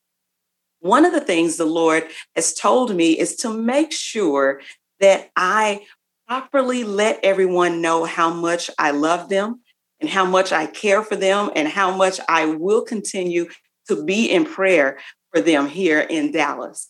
One 0.80 1.04
of 1.04 1.12
the 1.12 1.20
things 1.20 1.56
the 1.56 1.66
Lord 1.66 2.08
has 2.34 2.54
told 2.54 2.94
me 2.94 3.18
is 3.18 3.36
to 3.36 3.52
make 3.52 3.92
sure 3.92 4.62
that 5.00 5.30
I 5.36 5.84
properly 6.26 6.84
let 6.84 7.18
everyone 7.22 7.82
know 7.82 8.04
how 8.04 8.32
much 8.32 8.70
I 8.78 8.92
love 8.92 9.28
them 9.28 9.60
and 10.00 10.08
how 10.08 10.24
much 10.24 10.52
I 10.52 10.66
care 10.66 11.02
for 11.02 11.16
them 11.16 11.50
and 11.54 11.68
how 11.68 11.94
much 11.94 12.20
I 12.28 12.46
will 12.46 12.82
continue 12.82 13.48
to 13.88 14.04
be 14.04 14.30
in 14.30 14.44
prayer 14.44 14.98
for 15.32 15.40
them 15.40 15.66
here 15.66 16.00
in 16.00 16.32
Dallas. 16.32 16.88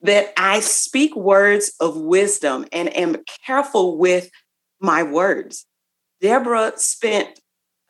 That 0.00 0.32
I 0.36 0.60
speak 0.60 1.14
words 1.14 1.74
of 1.78 1.96
wisdom 1.96 2.66
and 2.72 2.96
am 2.96 3.22
careful 3.46 3.98
with 3.98 4.30
my 4.80 5.02
words. 5.02 5.66
Deborah 6.20 6.72
spent 6.76 7.38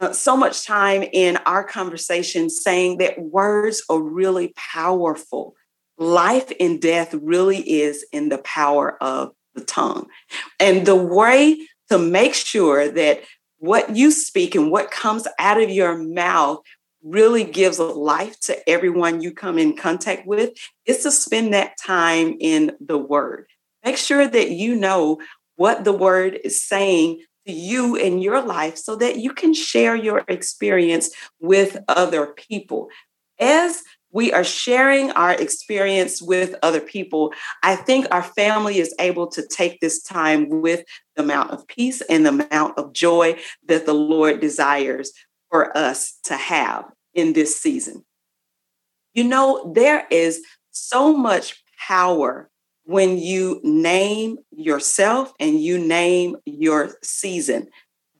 Uh, 0.02 0.12
so 0.12 0.36
much 0.36 0.66
time 0.66 1.04
in 1.12 1.36
our 1.46 1.62
conversation 1.62 2.50
saying 2.50 2.98
that 2.98 3.22
words 3.22 3.84
are 3.88 4.02
really 4.02 4.52
powerful. 4.56 5.54
Life 5.96 6.50
and 6.58 6.82
death 6.82 7.14
really 7.14 7.58
is 7.58 8.04
in 8.12 8.28
the 8.28 8.38
power 8.38 9.00
of 9.00 9.30
the 9.54 9.64
tongue. 9.64 10.08
And 10.58 10.84
the 10.84 10.96
way 10.96 11.68
to 11.88 11.98
make 11.98 12.34
sure 12.34 12.90
that 12.90 13.20
what 13.58 13.94
you 13.94 14.10
speak 14.10 14.56
and 14.56 14.72
what 14.72 14.90
comes 14.90 15.28
out 15.38 15.62
of 15.62 15.70
your 15.70 15.96
mouth 15.96 16.58
really 17.04 17.44
gives 17.44 17.78
life 17.78 18.40
to 18.40 18.68
everyone 18.68 19.20
you 19.20 19.30
come 19.30 19.56
in 19.56 19.76
contact 19.76 20.26
with 20.26 20.50
is 20.84 21.04
to 21.04 21.12
spend 21.12 21.54
that 21.54 21.76
time 21.78 22.36
in 22.40 22.72
the 22.80 22.98
word. 22.98 23.46
Make 23.84 23.98
sure 23.98 24.26
that 24.26 24.50
you 24.50 24.74
know 24.74 25.20
what 25.54 25.84
the 25.84 25.92
word 25.92 26.40
is 26.42 26.60
saying 26.60 27.22
to 27.46 27.52
you 27.52 27.96
in 27.96 28.20
your 28.20 28.42
life 28.42 28.76
so 28.76 28.96
that 28.96 29.18
you 29.18 29.32
can 29.32 29.54
share 29.54 29.96
your 29.96 30.24
experience 30.28 31.10
with 31.40 31.76
other 31.88 32.26
people. 32.26 32.88
As 33.40 33.82
we 34.12 34.32
are 34.32 34.44
sharing 34.44 35.10
our 35.12 35.32
experience 35.32 36.20
with 36.20 36.54
other 36.62 36.80
people, 36.80 37.32
I 37.62 37.76
think 37.76 38.06
our 38.10 38.22
family 38.22 38.78
is 38.78 38.94
able 38.98 39.26
to 39.28 39.46
take 39.46 39.80
this 39.80 40.02
time 40.02 40.48
with 40.48 40.84
the 41.16 41.22
amount 41.22 41.50
of 41.50 41.66
peace 41.66 42.02
and 42.02 42.24
the 42.26 42.46
amount 42.50 42.78
of 42.78 42.92
joy 42.92 43.38
that 43.66 43.86
the 43.86 43.94
Lord 43.94 44.40
desires 44.40 45.12
for 45.50 45.76
us 45.76 46.18
to 46.24 46.34
have 46.34 46.84
in 47.14 47.32
this 47.32 47.58
season. 47.58 48.04
You 49.14 49.24
know, 49.24 49.72
there 49.74 50.06
is 50.10 50.42
so 50.70 51.16
much 51.16 51.62
power 51.88 52.50
when 52.84 53.18
you 53.18 53.60
name 53.62 54.38
yourself 54.50 55.32
and 55.38 55.60
you 55.60 55.78
name 55.78 56.36
your 56.44 56.96
season. 57.02 57.68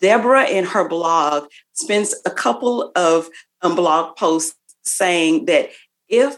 Deborah 0.01 0.47
in 0.47 0.65
her 0.65 0.89
blog 0.89 1.49
spends 1.73 2.15
a 2.27 2.31
couple 2.31 2.93
of 2.97 3.29
um, 3.63 3.77
blog 3.77 4.17
posts 4.17 4.57
saying 4.83 5.47
that 5.47 5.71
if 6.09 6.37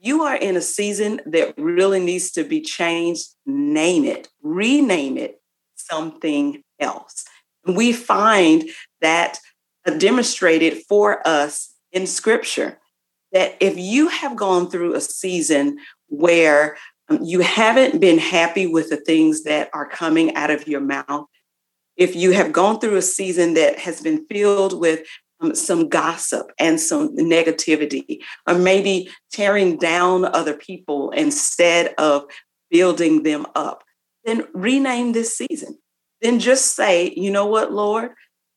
you 0.00 0.22
are 0.22 0.36
in 0.36 0.56
a 0.56 0.60
season 0.60 1.20
that 1.26 1.54
really 1.58 2.00
needs 2.00 2.30
to 2.32 2.44
be 2.44 2.60
changed, 2.60 3.26
name 3.46 4.04
it, 4.04 4.28
rename 4.42 5.18
it 5.18 5.40
something 5.76 6.62
else. 6.78 7.24
We 7.66 7.92
find 7.92 8.70
that 9.00 9.38
demonstrated 9.98 10.82
for 10.88 11.26
us 11.26 11.74
in 11.92 12.06
scripture 12.06 12.78
that 13.32 13.56
if 13.60 13.78
you 13.78 14.08
have 14.08 14.36
gone 14.36 14.70
through 14.70 14.94
a 14.94 15.00
season 15.00 15.78
where 16.08 16.76
you 17.22 17.40
haven't 17.40 18.00
been 18.00 18.18
happy 18.18 18.66
with 18.66 18.90
the 18.90 18.96
things 18.96 19.42
that 19.44 19.70
are 19.72 19.88
coming 19.88 20.34
out 20.36 20.50
of 20.50 20.68
your 20.68 20.80
mouth, 20.80 21.26
if 21.96 22.14
you 22.14 22.32
have 22.32 22.52
gone 22.52 22.78
through 22.78 22.96
a 22.96 23.02
season 23.02 23.54
that 23.54 23.78
has 23.78 24.00
been 24.00 24.24
filled 24.26 24.78
with 24.78 25.06
um, 25.40 25.54
some 25.54 25.88
gossip 25.88 26.50
and 26.58 26.80
some 26.80 27.16
negativity, 27.16 28.18
or 28.46 28.54
maybe 28.54 29.10
tearing 29.32 29.76
down 29.76 30.24
other 30.24 30.54
people 30.54 31.10
instead 31.10 31.94
of 31.98 32.24
building 32.70 33.22
them 33.22 33.46
up, 33.54 33.82
then 34.24 34.44
rename 34.54 35.12
this 35.12 35.36
season. 35.36 35.78
Then 36.22 36.38
just 36.38 36.76
say, 36.76 37.12
you 37.16 37.30
know 37.30 37.46
what, 37.46 37.72
Lord, 37.72 38.10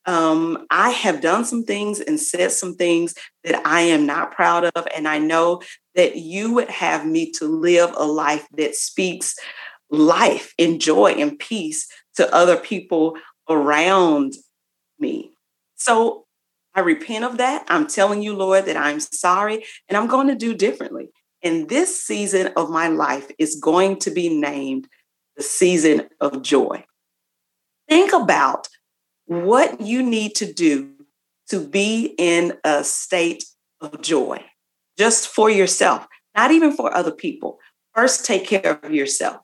um, 0.05 0.65
I 0.69 0.89
have 0.89 1.21
done 1.21 1.45
some 1.45 1.63
things 1.63 1.99
and 1.99 2.19
said 2.19 2.51
some 2.51 2.75
things 2.75 3.13
that 3.43 3.65
I 3.65 3.81
am 3.81 4.05
not 4.05 4.31
proud 4.31 4.65
of. 4.75 4.87
And 4.95 5.07
I 5.07 5.19
know 5.19 5.61
that 5.95 6.17
you 6.17 6.53
would 6.53 6.69
have 6.69 7.05
me 7.05 7.31
to 7.33 7.45
live 7.45 7.93
a 7.95 8.05
life 8.05 8.47
that 8.57 8.75
speaks 8.75 9.35
life 9.89 10.53
and 10.57 10.81
joy 10.81 11.11
and 11.11 11.37
peace 11.37 11.87
to 12.15 12.33
other 12.33 12.57
people 12.57 13.15
around 13.49 14.33
me. 14.99 15.31
So 15.75 16.25
I 16.73 16.81
repent 16.81 17.25
of 17.25 17.37
that. 17.37 17.65
I'm 17.67 17.87
telling 17.87 18.21
you, 18.21 18.35
Lord, 18.35 18.65
that 18.65 18.77
I'm 18.77 18.99
sorry 18.99 19.63
and 19.87 19.97
I'm 19.97 20.07
going 20.07 20.27
to 20.27 20.35
do 20.35 20.53
differently. 20.53 21.09
And 21.43 21.69
this 21.69 22.01
season 22.01 22.51
of 22.55 22.69
my 22.69 22.87
life 22.87 23.29
is 23.37 23.57
going 23.57 23.99
to 23.99 24.11
be 24.11 24.29
named 24.29 24.87
the 25.35 25.43
season 25.43 26.09
of 26.19 26.41
joy. 26.41 26.85
Think 27.89 28.13
about 28.13 28.69
what 29.41 29.81
you 29.81 30.03
need 30.03 30.35
to 30.35 30.51
do 30.51 30.91
to 31.49 31.59
be 31.59 32.13
in 32.17 32.53
a 32.63 32.83
state 32.83 33.43
of 33.81 34.01
joy 34.01 34.43
just 34.97 35.27
for 35.27 35.49
yourself, 35.49 36.07
not 36.35 36.51
even 36.51 36.71
for 36.71 36.95
other 36.95 37.11
people. 37.11 37.59
First, 37.93 38.25
take 38.25 38.47
care 38.47 38.79
of 38.81 38.91
yourself. 38.91 39.37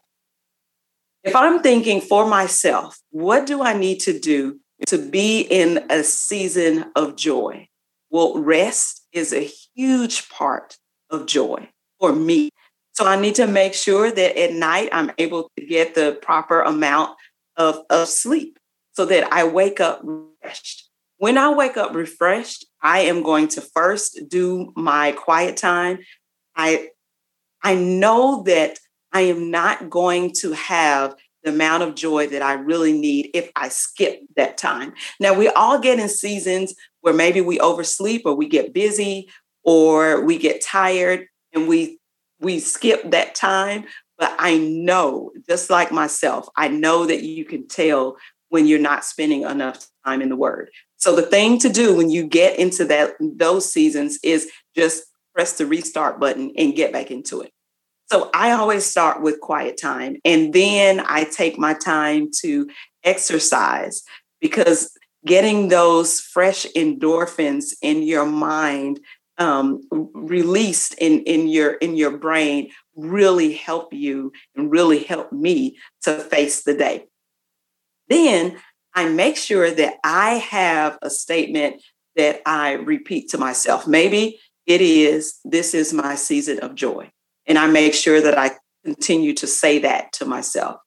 If 1.24 1.36
I'm 1.36 1.62
thinking 1.62 2.02
for 2.02 2.26
myself, 2.28 3.00
what 3.12 3.46
do 3.46 3.62
I 3.62 3.74
need 3.74 4.00
to 4.02 4.18
do 4.18 4.60
to 4.88 4.98
be 4.98 5.42
in 5.42 5.86
a 5.90 6.04
season 6.04 6.86
of 6.96 7.16
joy? 7.16 7.68
Well, 8.10 8.42
rest 8.42 9.06
is 9.12 9.34
a 9.34 9.50
huge 9.76 10.30
part 10.30 10.78
of 11.10 11.26
joy 11.26 11.70
for 12.00 12.14
me. 12.14 12.50
So 12.94 13.06
I 13.06 13.20
need 13.20 13.36
to 13.36 13.48
make 13.48 13.74
sure 13.74 14.12
that 14.12 14.40
at 14.40 14.54
night 14.54 14.90
I'm 14.92 15.12
able 15.18 15.50
to 15.58 15.66
get 15.66 15.96
the 15.96 16.18
proper 16.22 16.62
amount 16.62 17.18
of, 17.58 17.82
of 17.90 18.08
sleep 18.08 18.58
so 19.00 19.06
that 19.06 19.32
I 19.32 19.46
wake 19.46 19.80
up 19.80 20.02
refreshed. 20.04 20.90
When 21.20 21.38
I 21.38 21.54
wake 21.54 21.78
up 21.78 21.96
refreshed, 21.96 22.66
I 22.82 23.00
am 23.04 23.24
going 23.24 23.48
to 23.50 23.62
first 23.62 24.20
do 24.28 24.74
my 24.76 25.14
quiet 25.14 25.56
time. 25.56 26.00
I 26.54 26.90
I 27.64 27.76
know 27.76 28.44
that 28.44 28.78
I 29.14 29.22
am 29.22 29.52
not 29.52 29.90
going 29.90 30.34
to 30.42 30.52
have 30.52 31.16
the 31.44 31.52
amount 31.52 31.84
of 31.84 31.96
joy 31.96 32.28
that 32.28 32.42
I 32.42 32.56
really 32.56 32.92
need 32.92 33.30
if 33.34 33.50
I 33.56 33.70
skip 33.70 34.20
that 34.36 34.58
time. 34.58 34.92
Now, 35.18 35.34
we 35.34 35.48
all 35.48 35.80
get 35.80 35.98
in 35.98 36.10
seasons 36.10 36.76
where 37.00 37.14
maybe 37.14 37.40
we 37.40 37.58
oversleep 37.62 38.24
or 38.26 38.36
we 38.36 38.50
get 38.50 38.74
busy 38.74 39.30
or 39.64 40.26
we 40.26 40.38
get 40.38 40.60
tired 40.60 41.28
and 41.54 41.70
we 41.70 42.00
we 42.42 42.60
skip 42.60 43.12
that 43.12 43.34
time, 43.34 43.86
but 44.18 44.36
I 44.38 44.58
know 44.58 45.32
just 45.48 45.70
like 45.70 45.90
myself, 45.90 46.50
I 46.58 46.68
know 46.68 47.06
that 47.06 47.24
you 47.24 47.46
can 47.46 47.66
tell 47.70 48.18
when 48.50 48.68
you're 48.68 48.80
not 48.80 49.06
spending 49.06 49.44
enough 49.44 49.88
time 50.06 50.22
in 50.22 50.30
the 50.30 50.36
word. 50.36 50.70
So 50.98 51.16
the 51.16 51.22
thing 51.22 51.60
to 51.60 51.70
do 51.70 51.96
when 51.96 52.10
you 52.10 52.26
get 52.26 52.60
into 52.60 52.86
that 52.86 53.14
those 53.20 53.72
seasons 53.72 54.20
is 54.24 54.52
just 54.76 55.04
press 55.34 55.58
the 55.58 55.66
restart 55.66 56.20
button 56.20 56.52
and 56.58 56.76
get 56.76 56.92
back 56.92 57.12
into 57.12 57.42
it. 57.42 57.52
So 58.08 58.30
I 58.34 58.52
always 58.52 58.86
start 58.86 59.22
with 59.22 59.40
quiet 59.40 59.80
time 59.80 60.18
and 60.26 60.52
then 60.52 61.02
I 61.06 61.26
take 61.26 61.58
my 61.60 61.74
time 61.74 62.30
to 62.42 62.68
exercise 63.04 64.04
because 64.42 64.92
getting 65.26 65.68
those 65.68 66.20
fresh 66.20 66.66
endorphins 66.76 67.74
in 67.82 68.04
your 68.04 68.26
mind 68.26 69.00
um, 69.38 69.82
released 69.92 70.96
in, 70.96 71.22
in 71.22 71.48
your 71.48 71.74
in 71.74 71.96
your 71.96 72.18
brain 72.18 72.72
really 72.96 73.54
help 73.54 73.94
you 73.94 74.34
and 74.56 74.70
really 74.70 75.00
help 75.04 75.32
me 75.32 75.78
to 76.02 76.20
face 76.20 76.64
the 76.64 76.74
day. 76.74 77.06
Then 78.10 78.58
I 78.94 79.08
make 79.08 79.38
sure 79.38 79.72
that 79.72 79.96
I 80.04 80.36
have 80.36 80.98
a 81.02 81.10
statement 81.10 81.82
that 82.16 82.42
I 82.46 82.74
repeat 82.74 83.30
to 83.30 83.38
myself. 83.38 83.88
Maybe 83.88 84.40
it 84.66 84.82
is, 84.82 85.40
this 85.46 85.74
is 85.74 85.94
my 85.94 86.16
season 86.16 86.60
of 86.60 86.76
joy. 86.76 87.12
And 87.46 87.58
I 87.58 87.68
make 87.68 87.94
sure 87.94 88.20
that 88.22 88.38
I 88.38 88.52
continue 88.84 89.34
to 89.36 89.48
say 89.48 89.80
that 89.80 90.12
to 90.14 90.26
myself. 90.26 90.78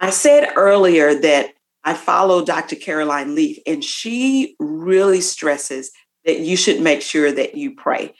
I 0.00 0.10
said 0.10 0.52
earlier 0.56 1.14
that 1.14 1.50
I 1.84 1.94
follow 1.94 2.44
Dr. 2.44 2.76
Caroline 2.76 3.34
Leaf, 3.34 3.58
and 3.66 3.82
she 3.82 4.56
really 4.58 5.20
stresses 5.20 5.90
that 6.24 6.40
you 6.40 6.56
should 6.56 6.80
make 6.80 7.02
sure 7.02 7.32
that 7.32 7.54
you 7.54 7.74
pray. 7.74 8.14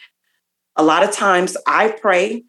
A 0.77 0.83
lot 0.83 1.03
of 1.03 1.13
times 1.13 1.57
I 1.67 1.89
pray, 1.89 2.45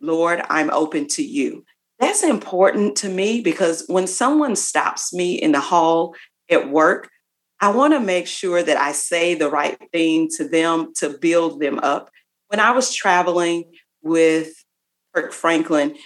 Lord, 0.00 0.42
I'm 0.48 0.70
open 0.70 1.06
to 1.08 1.22
you. 1.22 1.64
That's 2.00 2.24
important 2.24 2.96
to 2.96 3.08
me 3.08 3.40
because 3.40 3.84
when 3.86 4.06
someone 4.06 4.56
stops 4.56 5.12
me 5.12 5.34
in 5.34 5.52
the 5.52 5.60
hall 5.60 6.14
at 6.50 6.70
work, 6.70 7.08
I 7.60 7.70
want 7.70 7.94
to 7.94 8.00
make 8.00 8.26
sure 8.26 8.62
that 8.62 8.76
I 8.76 8.92
say 8.92 9.34
the 9.34 9.48
right 9.48 9.78
thing 9.92 10.28
to 10.36 10.48
them 10.48 10.92
to 10.96 11.10
build 11.10 11.60
them 11.60 11.78
up. 11.78 12.10
When 12.48 12.60
I 12.60 12.72
was 12.72 12.94
traveling 12.94 13.72
with 14.02 14.52
Kirk 15.14 15.32
Franklin, 15.32 15.96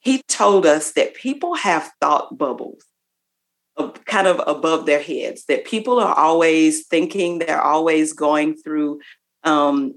he 0.00 0.22
told 0.28 0.66
us 0.66 0.92
that 0.92 1.14
people 1.14 1.54
have 1.54 1.90
thought 2.00 2.36
bubbles 2.36 2.84
kind 4.04 4.26
of 4.26 4.40
above 4.46 4.86
their 4.86 5.00
heads, 5.00 5.44
that 5.46 5.64
people 5.64 5.98
are 5.98 6.14
always 6.14 6.86
thinking, 6.86 7.38
they're 7.38 7.62
always 7.62 8.12
going 8.12 8.56
through, 8.56 9.00
um, 9.44 9.94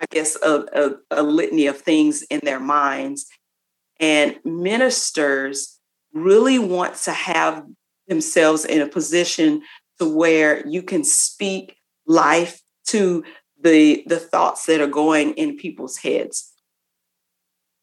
I 0.00 0.06
guess, 0.10 0.36
a, 0.42 0.64
a, 0.72 1.20
a 1.20 1.22
litany 1.22 1.66
of 1.66 1.78
things 1.78 2.22
in 2.22 2.40
their 2.42 2.60
minds. 2.60 3.26
And 4.00 4.36
ministers 4.44 5.78
really 6.12 6.58
want 6.58 6.94
to 6.96 7.12
have 7.12 7.64
themselves 8.08 8.64
in 8.64 8.80
a 8.80 8.88
position 8.88 9.62
to 9.98 10.08
where 10.08 10.66
you 10.66 10.82
can 10.82 11.04
speak 11.04 11.76
life 12.06 12.60
to 12.88 13.24
the, 13.62 14.04
the 14.06 14.18
thoughts 14.18 14.66
that 14.66 14.80
are 14.80 14.86
going 14.86 15.32
in 15.34 15.56
people's 15.56 15.96
heads. 15.96 16.52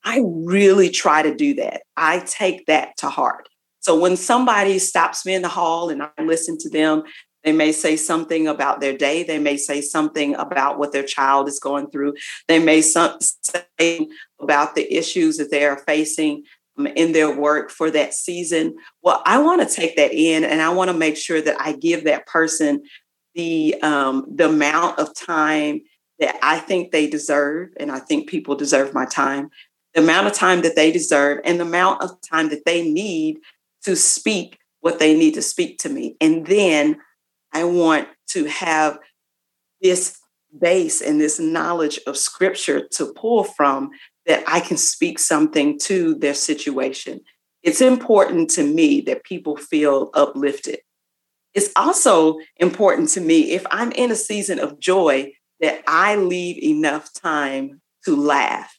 I 0.04 0.22
really 0.24 0.90
try 0.90 1.22
to 1.22 1.34
do 1.34 1.56
that. 1.56 1.82
I 1.98 2.20
take 2.20 2.66
that 2.68 2.98
to 2.98 3.10
heart. 3.10 3.48
So 3.80 4.00
when 4.00 4.16
somebody 4.16 4.80
stops 4.80 5.26
me 5.26 5.34
in 5.34 5.42
the 5.42 5.50
hall 5.50 5.90
and 5.90 6.04
I 6.04 6.24
listen 6.24 6.58
to 6.60 6.70
them, 6.70 7.04
they 7.44 7.52
may 7.52 7.72
say 7.72 7.96
something 7.98 8.48
about 8.48 8.80
their 8.80 8.98
day. 8.98 9.24
They 9.24 9.40
may 9.40 9.58
say 9.58 9.82
something 9.82 10.36
about 10.36 10.80
what 10.80 10.92
their 10.92 11.04
child 11.04 11.48
is 11.48 11.60
going 11.60 11.90
through. 11.90 12.16
They 12.48 12.60
may 12.60 12.82
say 12.82 14.08
about 14.40 14.76
the 14.76 14.94
issues 14.94 15.38
that 15.38 15.52
they 15.52 15.66
are 15.66 15.78
facing. 15.78 16.44
um, 16.78 16.88
in 16.88 17.12
their 17.12 17.36
work 17.36 17.70
for 17.70 17.92
that 17.92 18.14
season. 18.14 18.76
Well, 19.02 19.22
I 19.26 19.40
want 19.40 19.68
to 19.68 19.76
take 19.76 19.96
that 19.98 20.14
in 20.14 20.44
and 20.44 20.62
I 20.62 20.70
want 20.70 20.90
to 20.90 20.98
make 20.98 21.18
sure 21.18 21.42
that 21.42 21.56
I 21.60 21.74
give 21.74 22.06
that 22.06 22.26
person 22.26 22.84
the 23.36 23.76
um, 23.82 24.26
the 24.30 24.50
amount 24.50 25.00
of 25.00 25.14
time 25.16 25.82
that 26.20 26.36
I 26.44 26.60
think 26.60 26.92
they 26.92 27.10
deserve, 27.10 27.70
and 27.78 27.92
I 27.92 28.00
think 28.00 28.30
people 28.30 28.56
deserve 28.56 28.94
my 28.94 29.06
time, 29.06 29.50
the 29.94 30.02
amount 30.02 30.28
of 30.28 30.34
time 30.34 30.62
that 30.62 30.76
they 30.76 30.92
deserve, 30.92 31.40
and 31.44 31.60
the 31.60 31.66
amount 31.66 32.04
of 32.04 32.12
time 32.22 32.50
that 32.50 32.66
they 32.66 32.88
need 32.88 33.40
to 33.84 33.96
speak 33.96 34.60
what 34.82 35.00
they 35.00 35.18
need 35.18 35.34
to 35.34 35.42
speak 35.42 35.80
to 35.80 35.90
me. 35.90 36.16
And 36.22 36.46
then 36.46 36.98
I 37.54 37.64
want 37.66 38.08
to 38.30 38.46
have 38.46 39.00
this 39.82 40.18
base 40.60 41.02
and 41.02 41.20
this 41.20 41.40
knowledge 41.40 42.00
of 42.08 42.18
scripture 42.18 42.88
to 42.94 43.14
pull 43.14 43.44
from 43.44 43.92
that 44.26 44.44
I 44.48 44.60
can 44.60 44.78
speak 44.78 45.20
something 45.20 45.78
to 45.80 46.16
their 46.16 46.34
situation. 46.34 47.22
It's 47.62 47.82
important 47.82 48.50
to 48.52 48.64
me 48.64 49.02
that 49.02 49.24
people 49.24 49.58
feel 49.58 50.10
uplifted. 50.14 50.80
It's 51.54 51.70
also 51.76 52.38
important 52.58 53.10
to 53.10 53.22
me 53.22 53.52
if 53.52 53.66
I'm 53.70 53.92
in 53.92 54.12
a 54.12 54.16
season 54.16 54.60
of 54.60 54.80
joy 54.80 55.34
that 55.60 55.84
I 55.88 56.16
leave 56.16 56.62
enough 56.64 57.14
time 57.14 57.82
to 58.06 58.16
laugh. 58.16 58.78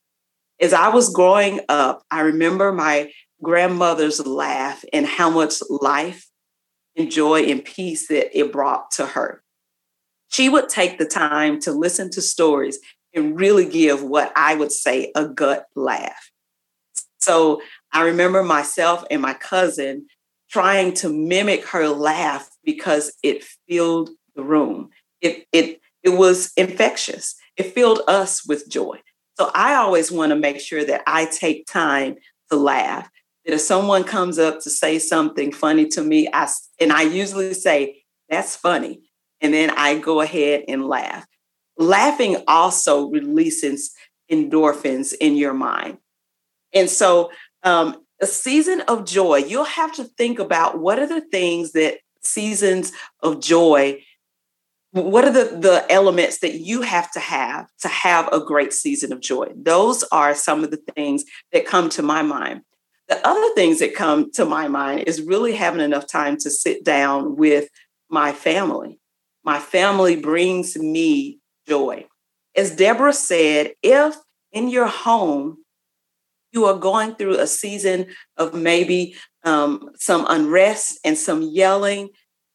As 0.60 0.72
I 0.72 0.88
was 0.88 1.10
growing 1.10 1.60
up, 1.68 2.02
I 2.10 2.20
remember 2.20 2.72
my 2.72 3.10
grandmother's 3.42 4.24
laugh 4.26 4.84
and 4.92 5.06
how 5.06 5.30
much 5.30 5.54
life 5.68 6.23
and 6.96 7.10
joy 7.10 7.42
and 7.44 7.64
peace 7.64 8.08
that 8.08 8.36
it 8.38 8.52
brought 8.52 8.90
to 8.92 9.06
her. 9.06 9.42
She 10.28 10.48
would 10.48 10.68
take 10.68 10.98
the 10.98 11.06
time 11.06 11.60
to 11.60 11.72
listen 11.72 12.10
to 12.10 12.20
stories 12.20 12.78
and 13.14 13.38
really 13.38 13.66
give 13.66 14.02
what 14.02 14.32
I 14.34 14.54
would 14.54 14.72
say 14.72 15.12
a 15.14 15.26
gut 15.26 15.66
laugh. 15.76 16.30
So 17.18 17.62
I 17.92 18.02
remember 18.02 18.42
myself 18.42 19.04
and 19.10 19.22
my 19.22 19.34
cousin 19.34 20.06
trying 20.50 20.92
to 20.94 21.08
mimic 21.08 21.64
her 21.68 21.88
laugh 21.88 22.48
because 22.64 23.12
it 23.22 23.44
filled 23.68 24.10
the 24.34 24.42
room. 24.42 24.90
It, 25.20 25.46
it, 25.52 25.80
it 26.02 26.10
was 26.10 26.52
infectious. 26.56 27.36
It 27.56 27.74
filled 27.74 28.02
us 28.08 28.46
with 28.46 28.68
joy. 28.68 29.00
So 29.38 29.50
I 29.54 29.74
always 29.74 30.12
want 30.12 30.30
to 30.30 30.36
make 30.36 30.60
sure 30.60 30.84
that 30.84 31.02
I 31.06 31.24
take 31.26 31.66
time 31.66 32.16
to 32.50 32.56
laugh. 32.56 33.08
That 33.44 33.54
if 33.54 33.60
someone 33.60 34.04
comes 34.04 34.38
up 34.38 34.60
to 34.60 34.70
say 34.70 34.98
something 34.98 35.52
funny 35.52 35.86
to 35.88 36.02
me, 36.02 36.28
I 36.32 36.48
and 36.80 36.92
I 36.92 37.02
usually 37.02 37.54
say, 37.54 38.02
that's 38.28 38.56
funny. 38.56 39.00
And 39.40 39.52
then 39.52 39.70
I 39.70 39.98
go 39.98 40.20
ahead 40.20 40.64
and 40.68 40.86
laugh. 40.86 41.26
Laughing 41.76 42.36
also 42.48 43.10
releases 43.10 43.92
endorphins 44.30 45.12
in 45.20 45.36
your 45.36 45.52
mind. 45.52 45.98
And 46.72 46.88
so 46.88 47.30
um, 47.62 48.02
a 48.20 48.26
season 48.26 48.82
of 48.82 49.04
joy, 49.04 49.38
you'll 49.38 49.64
have 49.64 49.92
to 49.94 50.04
think 50.04 50.38
about 50.38 50.78
what 50.78 50.98
are 50.98 51.06
the 51.06 51.20
things 51.20 51.72
that 51.72 51.98
seasons 52.22 52.92
of 53.22 53.40
joy 53.40 54.02
what 54.92 55.24
are 55.24 55.32
the, 55.32 55.58
the 55.58 55.84
elements 55.90 56.38
that 56.38 56.60
you 56.60 56.82
have 56.82 57.10
to 57.10 57.18
have 57.18 57.66
to 57.80 57.88
have 57.88 58.32
a 58.32 58.38
great 58.38 58.72
season 58.72 59.12
of 59.12 59.20
joy 59.20 59.46
those 59.56 60.04
are 60.12 60.34
some 60.34 60.62
of 60.62 60.70
the 60.70 60.80
things 60.94 61.24
that 61.52 61.66
come 61.66 61.88
to 61.88 62.02
my 62.02 62.22
mind 62.22 62.62
the 63.08 63.26
other 63.26 63.54
things 63.54 63.80
that 63.80 63.94
come 63.94 64.30
to 64.32 64.44
my 64.44 64.68
mind 64.68 65.04
is 65.06 65.22
really 65.22 65.54
having 65.54 65.80
enough 65.80 66.06
time 66.06 66.36
to 66.38 66.50
sit 66.50 66.84
down 66.84 67.36
with 67.36 67.68
my 68.10 68.32
family 68.32 68.98
my 69.44 69.58
family 69.58 70.16
brings 70.16 70.76
me 70.76 71.38
joy 71.66 72.06
as 72.56 72.76
deborah 72.76 73.12
said 73.12 73.72
if 73.82 74.16
in 74.52 74.68
your 74.68 74.86
home 74.86 75.58
you 76.54 76.64
are 76.66 76.78
going 76.78 77.14
through 77.16 77.38
a 77.38 77.46
season 77.46 78.06
of 78.36 78.54
maybe 78.54 79.16
um, 79.44 79.90
some 79.96 80.24
unrest 80.28 80.98
and 81.04 81.18
some 81.18 81.42
yelling, 81.42 82.08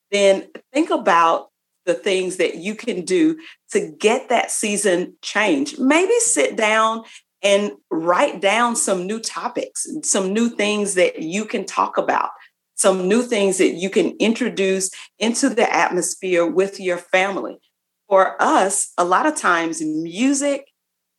then 0.09 0.47
think 0.73 0.89
about 0.89 1.49
the 1.85 1.93
things 1.93 2.37
that 2.37 2.55
you 2.55 2.75
can 2.75 3.03
do 3.03 3.37
to 3.71 3.93
get 3.99 4.29
that 4.29 4.51
season 4.51 5.15
changed. 5.21 5.79
Maybe 5.79 6.17
sit 6.19 6.55
down 6.55 7.03
and 7.41 7.71
write 7.89 8.41
down 8.41 8.75
some 8.75 9.07
new 9.07 9.19
topics, 9.19 9.87
some 10.03 10.33
new 10.33 10.49
things 10.49 10.95
that 10.95 11.21
you 11.21 11.45
can 11.45 11.65
talk 11.65 11.97
about, 11.97 12.31
some 12.75 13.07
new 13.07 13.21
things 13.21 13.57
that 13.57 13.71
you 13.71 13.89
can 13.89 14.15
introduce 14.19 14.89
into 15.17 15.49
the 15.49 15.73
atmosphere 15.73 16.45
with 16.45 16.79
your 16.79 16.97
family. 16.97 17.59
For 18.07 18.41
us, 18.41 18.91
a 18.97 19.05
lot 19.05 19.25
of 19.25 19.35
times 19.35 19.81
music 19.81 20.65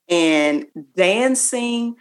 and 0.09 0.67
dancing, 0.97 1.97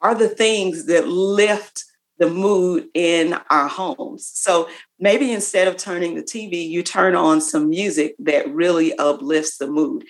are 0.00 0.14
the 0.14 0.28
things 0.28 0.86
that 0.86 1.08
lift 1.08 1.84
the 2.18 2.30
mood 2.30 2.88
in 2.94 3.34
our 3.50 3.68
homes. 3.68 4.30
So 4.34 4.68
maybe 4.98 5.32
instead 5.32 5.68
of 5.68 5.76
turning 5.76 6.14
the 6.14 6.22
TV, 6.22 6.68
you 6.68 6.82
turn 6.82 7.14
on 7.14 7.40
some 7.40 7.68
music 7.68 8.14
that 8.20 8.52
really 8.52 8.96
uplifts 8.98 9.58
the 9.58 9.68
mood, 9.68 10.04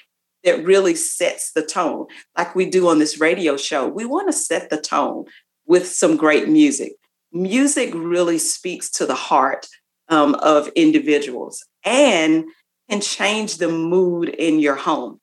that 0.49 0.65
really 0.65 0.95
sets 0.95 1.53
the 1.53 1.65
tone. 1.65 2.07
Like 2.37 2.55
we 2.55 2.69
do 2.69 2.89
on 2.89 2.99
this 2.99 3.21
radio 3.21 3.57
show, 3.57 3.87
we 3.87 4.05
want 4.05 4.29
to 4.29 4.33
set 4.33 4.71
the 4.71 4.81
tone 4.81 5.25
with 5.67 5.87
some 5.87 6.17
great 6.17 6.49
music. 6.49 6.93
Music 7.33 7.93
really 7.95 8.39
speaks 8.39 8.91
to 8.93 9.05
the 9.05 9.15
heart 9.15 9.67
um, 10.09 10.35
of 10.37 10.69
individuals 10.69 11.65
and 11.85 12.47
can 12.89 13.01
change 13.03 13.59
the 13.59 13.69
mood 13.69 14.31
in 14.31 14.59
your 14.59 14.77
home. 14.77 15.21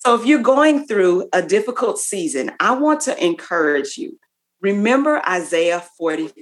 So 0.00 0.14
if 0.14 0.26
you're 0.26 0.42
going 0.42 0.86
through 0.86 1.28
a 1.32 1.42
difficult 1.42 1.98
season, 1.98 2.52
I 2.60 2.74
want 2.74 3.00
to 3.02 3.24
encourage 3.24 3.96
you. 3.96 4.18
Remember 4.60 5.26
Isaiah 5.26 5.82
40 5.96 6.32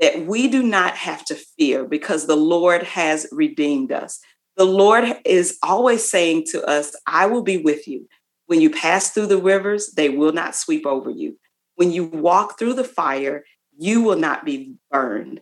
that 0.00 0.26
we 0.26 0.48
do 0.48 0.62
not 0.62 0.94
have 0.94 1.24
to 1.24 1.34
fear 1.34 1.84
because 1.84 2.26
the 2.26 2.36
Lord 2.36 2.82
has 2.82 3.26
redeemed 3.32 3.92
us. 3.92 4.20
The 4.56 4.64
Lord 4.64 5.04
is 5.24 5.58
always 5.62 6.08
saying 6.08 6.46
to 6.50 6.64
us, 6.64 6.94
I 7.06 7.26
will 7.26 7.42
be 7.42 7.58
with 7.58 7.86
you. 7.86 8.08
When 8.46 8.60
you 8.60 8.70
pass 8.70 9.10
through 9.10 9.26
the 9.26 9.42
rivers, 9.42 9.92
they 9.92 10.08
will 10.08 10.32
not 10.32 10.54
sweep 10.54 10.86
over 10.86 11.10
you. 11.10 11.38
When 11.74 11.92
you 11.92 12.04
walk 12.04 12.58
through 12.58 12.74
the 12.74 12.84
fire, 12.84 13.44
you 13.76 14.02
will 14.02 14.16
not 14.16 14.44
be 14.44 14.74
burned. 14.90 15.40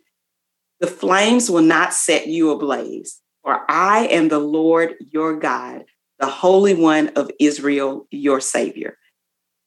The 0.81 0.87
flames 0.89 1.51
will 1.51 1.63
not 1.63 1.95
set 1.95 2.27
you 2.27 2.51
ablaze. 2.51 3.21
For 3.43 3.61
I 3.69 4.07
am 4.07 4.29
the 4.29 4.39
Lord 4.39 4.95
your 5.01 5.37
God 5.37 5.85
the 6.19 6.27
Holy 6.27 6.75
One 6.75 7.09
of 7.17 7.31
Israel, 7.39 8.07
your 8.11 8.41
Savior. 8.41 8.97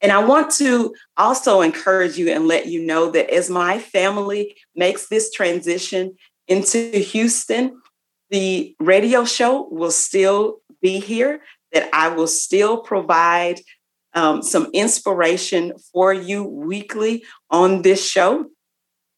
And 0.02 0.12
I 0.12 0.24
want 0.24 0.52
to 0.56 0.94
also 1.18 1.62
encourage 1.62 2.18
you 2.18 2.30
and 2.30 2.48
let 2.48 2.68
you 2.68 2.86
know 2.86 3.12
that 3.12 3.30
as 3.30 3.50
my 3.50 3.80
family 3.80 4.56
makes 4.76 5.08
this 5.08 5.32
transition 5.32 6.16
into 6.48 6.90
Houston, 6.92 7.82
the 8.30 8.76
radio 8.80 9.26
show 9.26 9.68
will 9.70 9.92
still 9.92 10.60
be 10.82 11.00
here, 11.00 11.42
that 11.72 11.90
I 11.94 12.10
will 12.10 12.28
still 12.28 12.82
provide 12.82 13.62
um, 14.14 14.42
some 14.42 14.70
inspiration 14.74 15.74
for 15.94 16.14
you 16.14 16.44
weekly 16.44 17.24
on 17.50 17.82
this 17.82 18.06
show. 18.08 18.46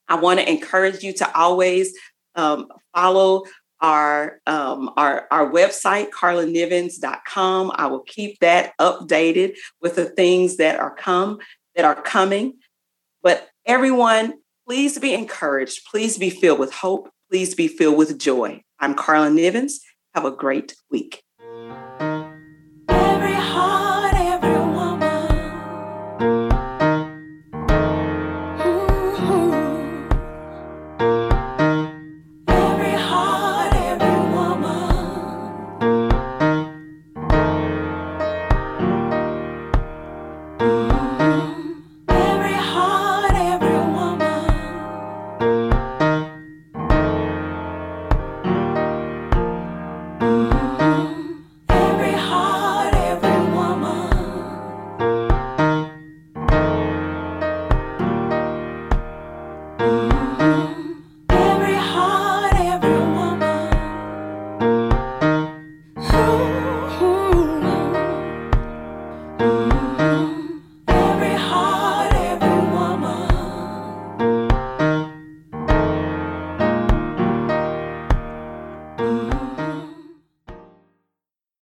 I 0.08 0.16
want 0.16 0.40
to 0.40 0.48
encourage 0.48 1.02
you 1.02 1.12
to 1.14 1.38
always 1.38 1.94
um, 2.34 2.68
follow 2.94 3.44
our 3.80 4.40
um, 4.46 4.90
our 4.96 5.26
our 5.30 5.50
website 5.50 6.10
carlanivens.com 6.10 7.72
i 7.76 7.86
will 7.86 8.00
keep 8.00 8.38
that 8.40 8.74
updated 8.78 9.56
with 9.80 9.96
the 9.96 10.04
things 10.04 10.58
that 10.58 10.78
are 10.78 10.94
come 10.94 11.38
that 11.74 11.84
are 11.84 12.00
coming. 12.00 12.54
But 13.22 13.48
everyone 13.66 14.34
please 14.66 14.98
be 14.98 15.14
encouraged. 15.14 15.84
Please 15.90 16.18
be 16.18 16.30
filled 16.30 16.58
with 16.58 16.72
hope 16.72 17.10
please 17.30 17.54
be 17.54 17.68
filled 17.68 17.96
with 17.96 18.18
joy. 18.18 18.62
I'm 18.80 18.94
carla 18.94 19.28
nivens. 19.28 19.74
Have 20.14 20.24
a 20.24 20.32
great 20.32 20.74
week 20.90 21.22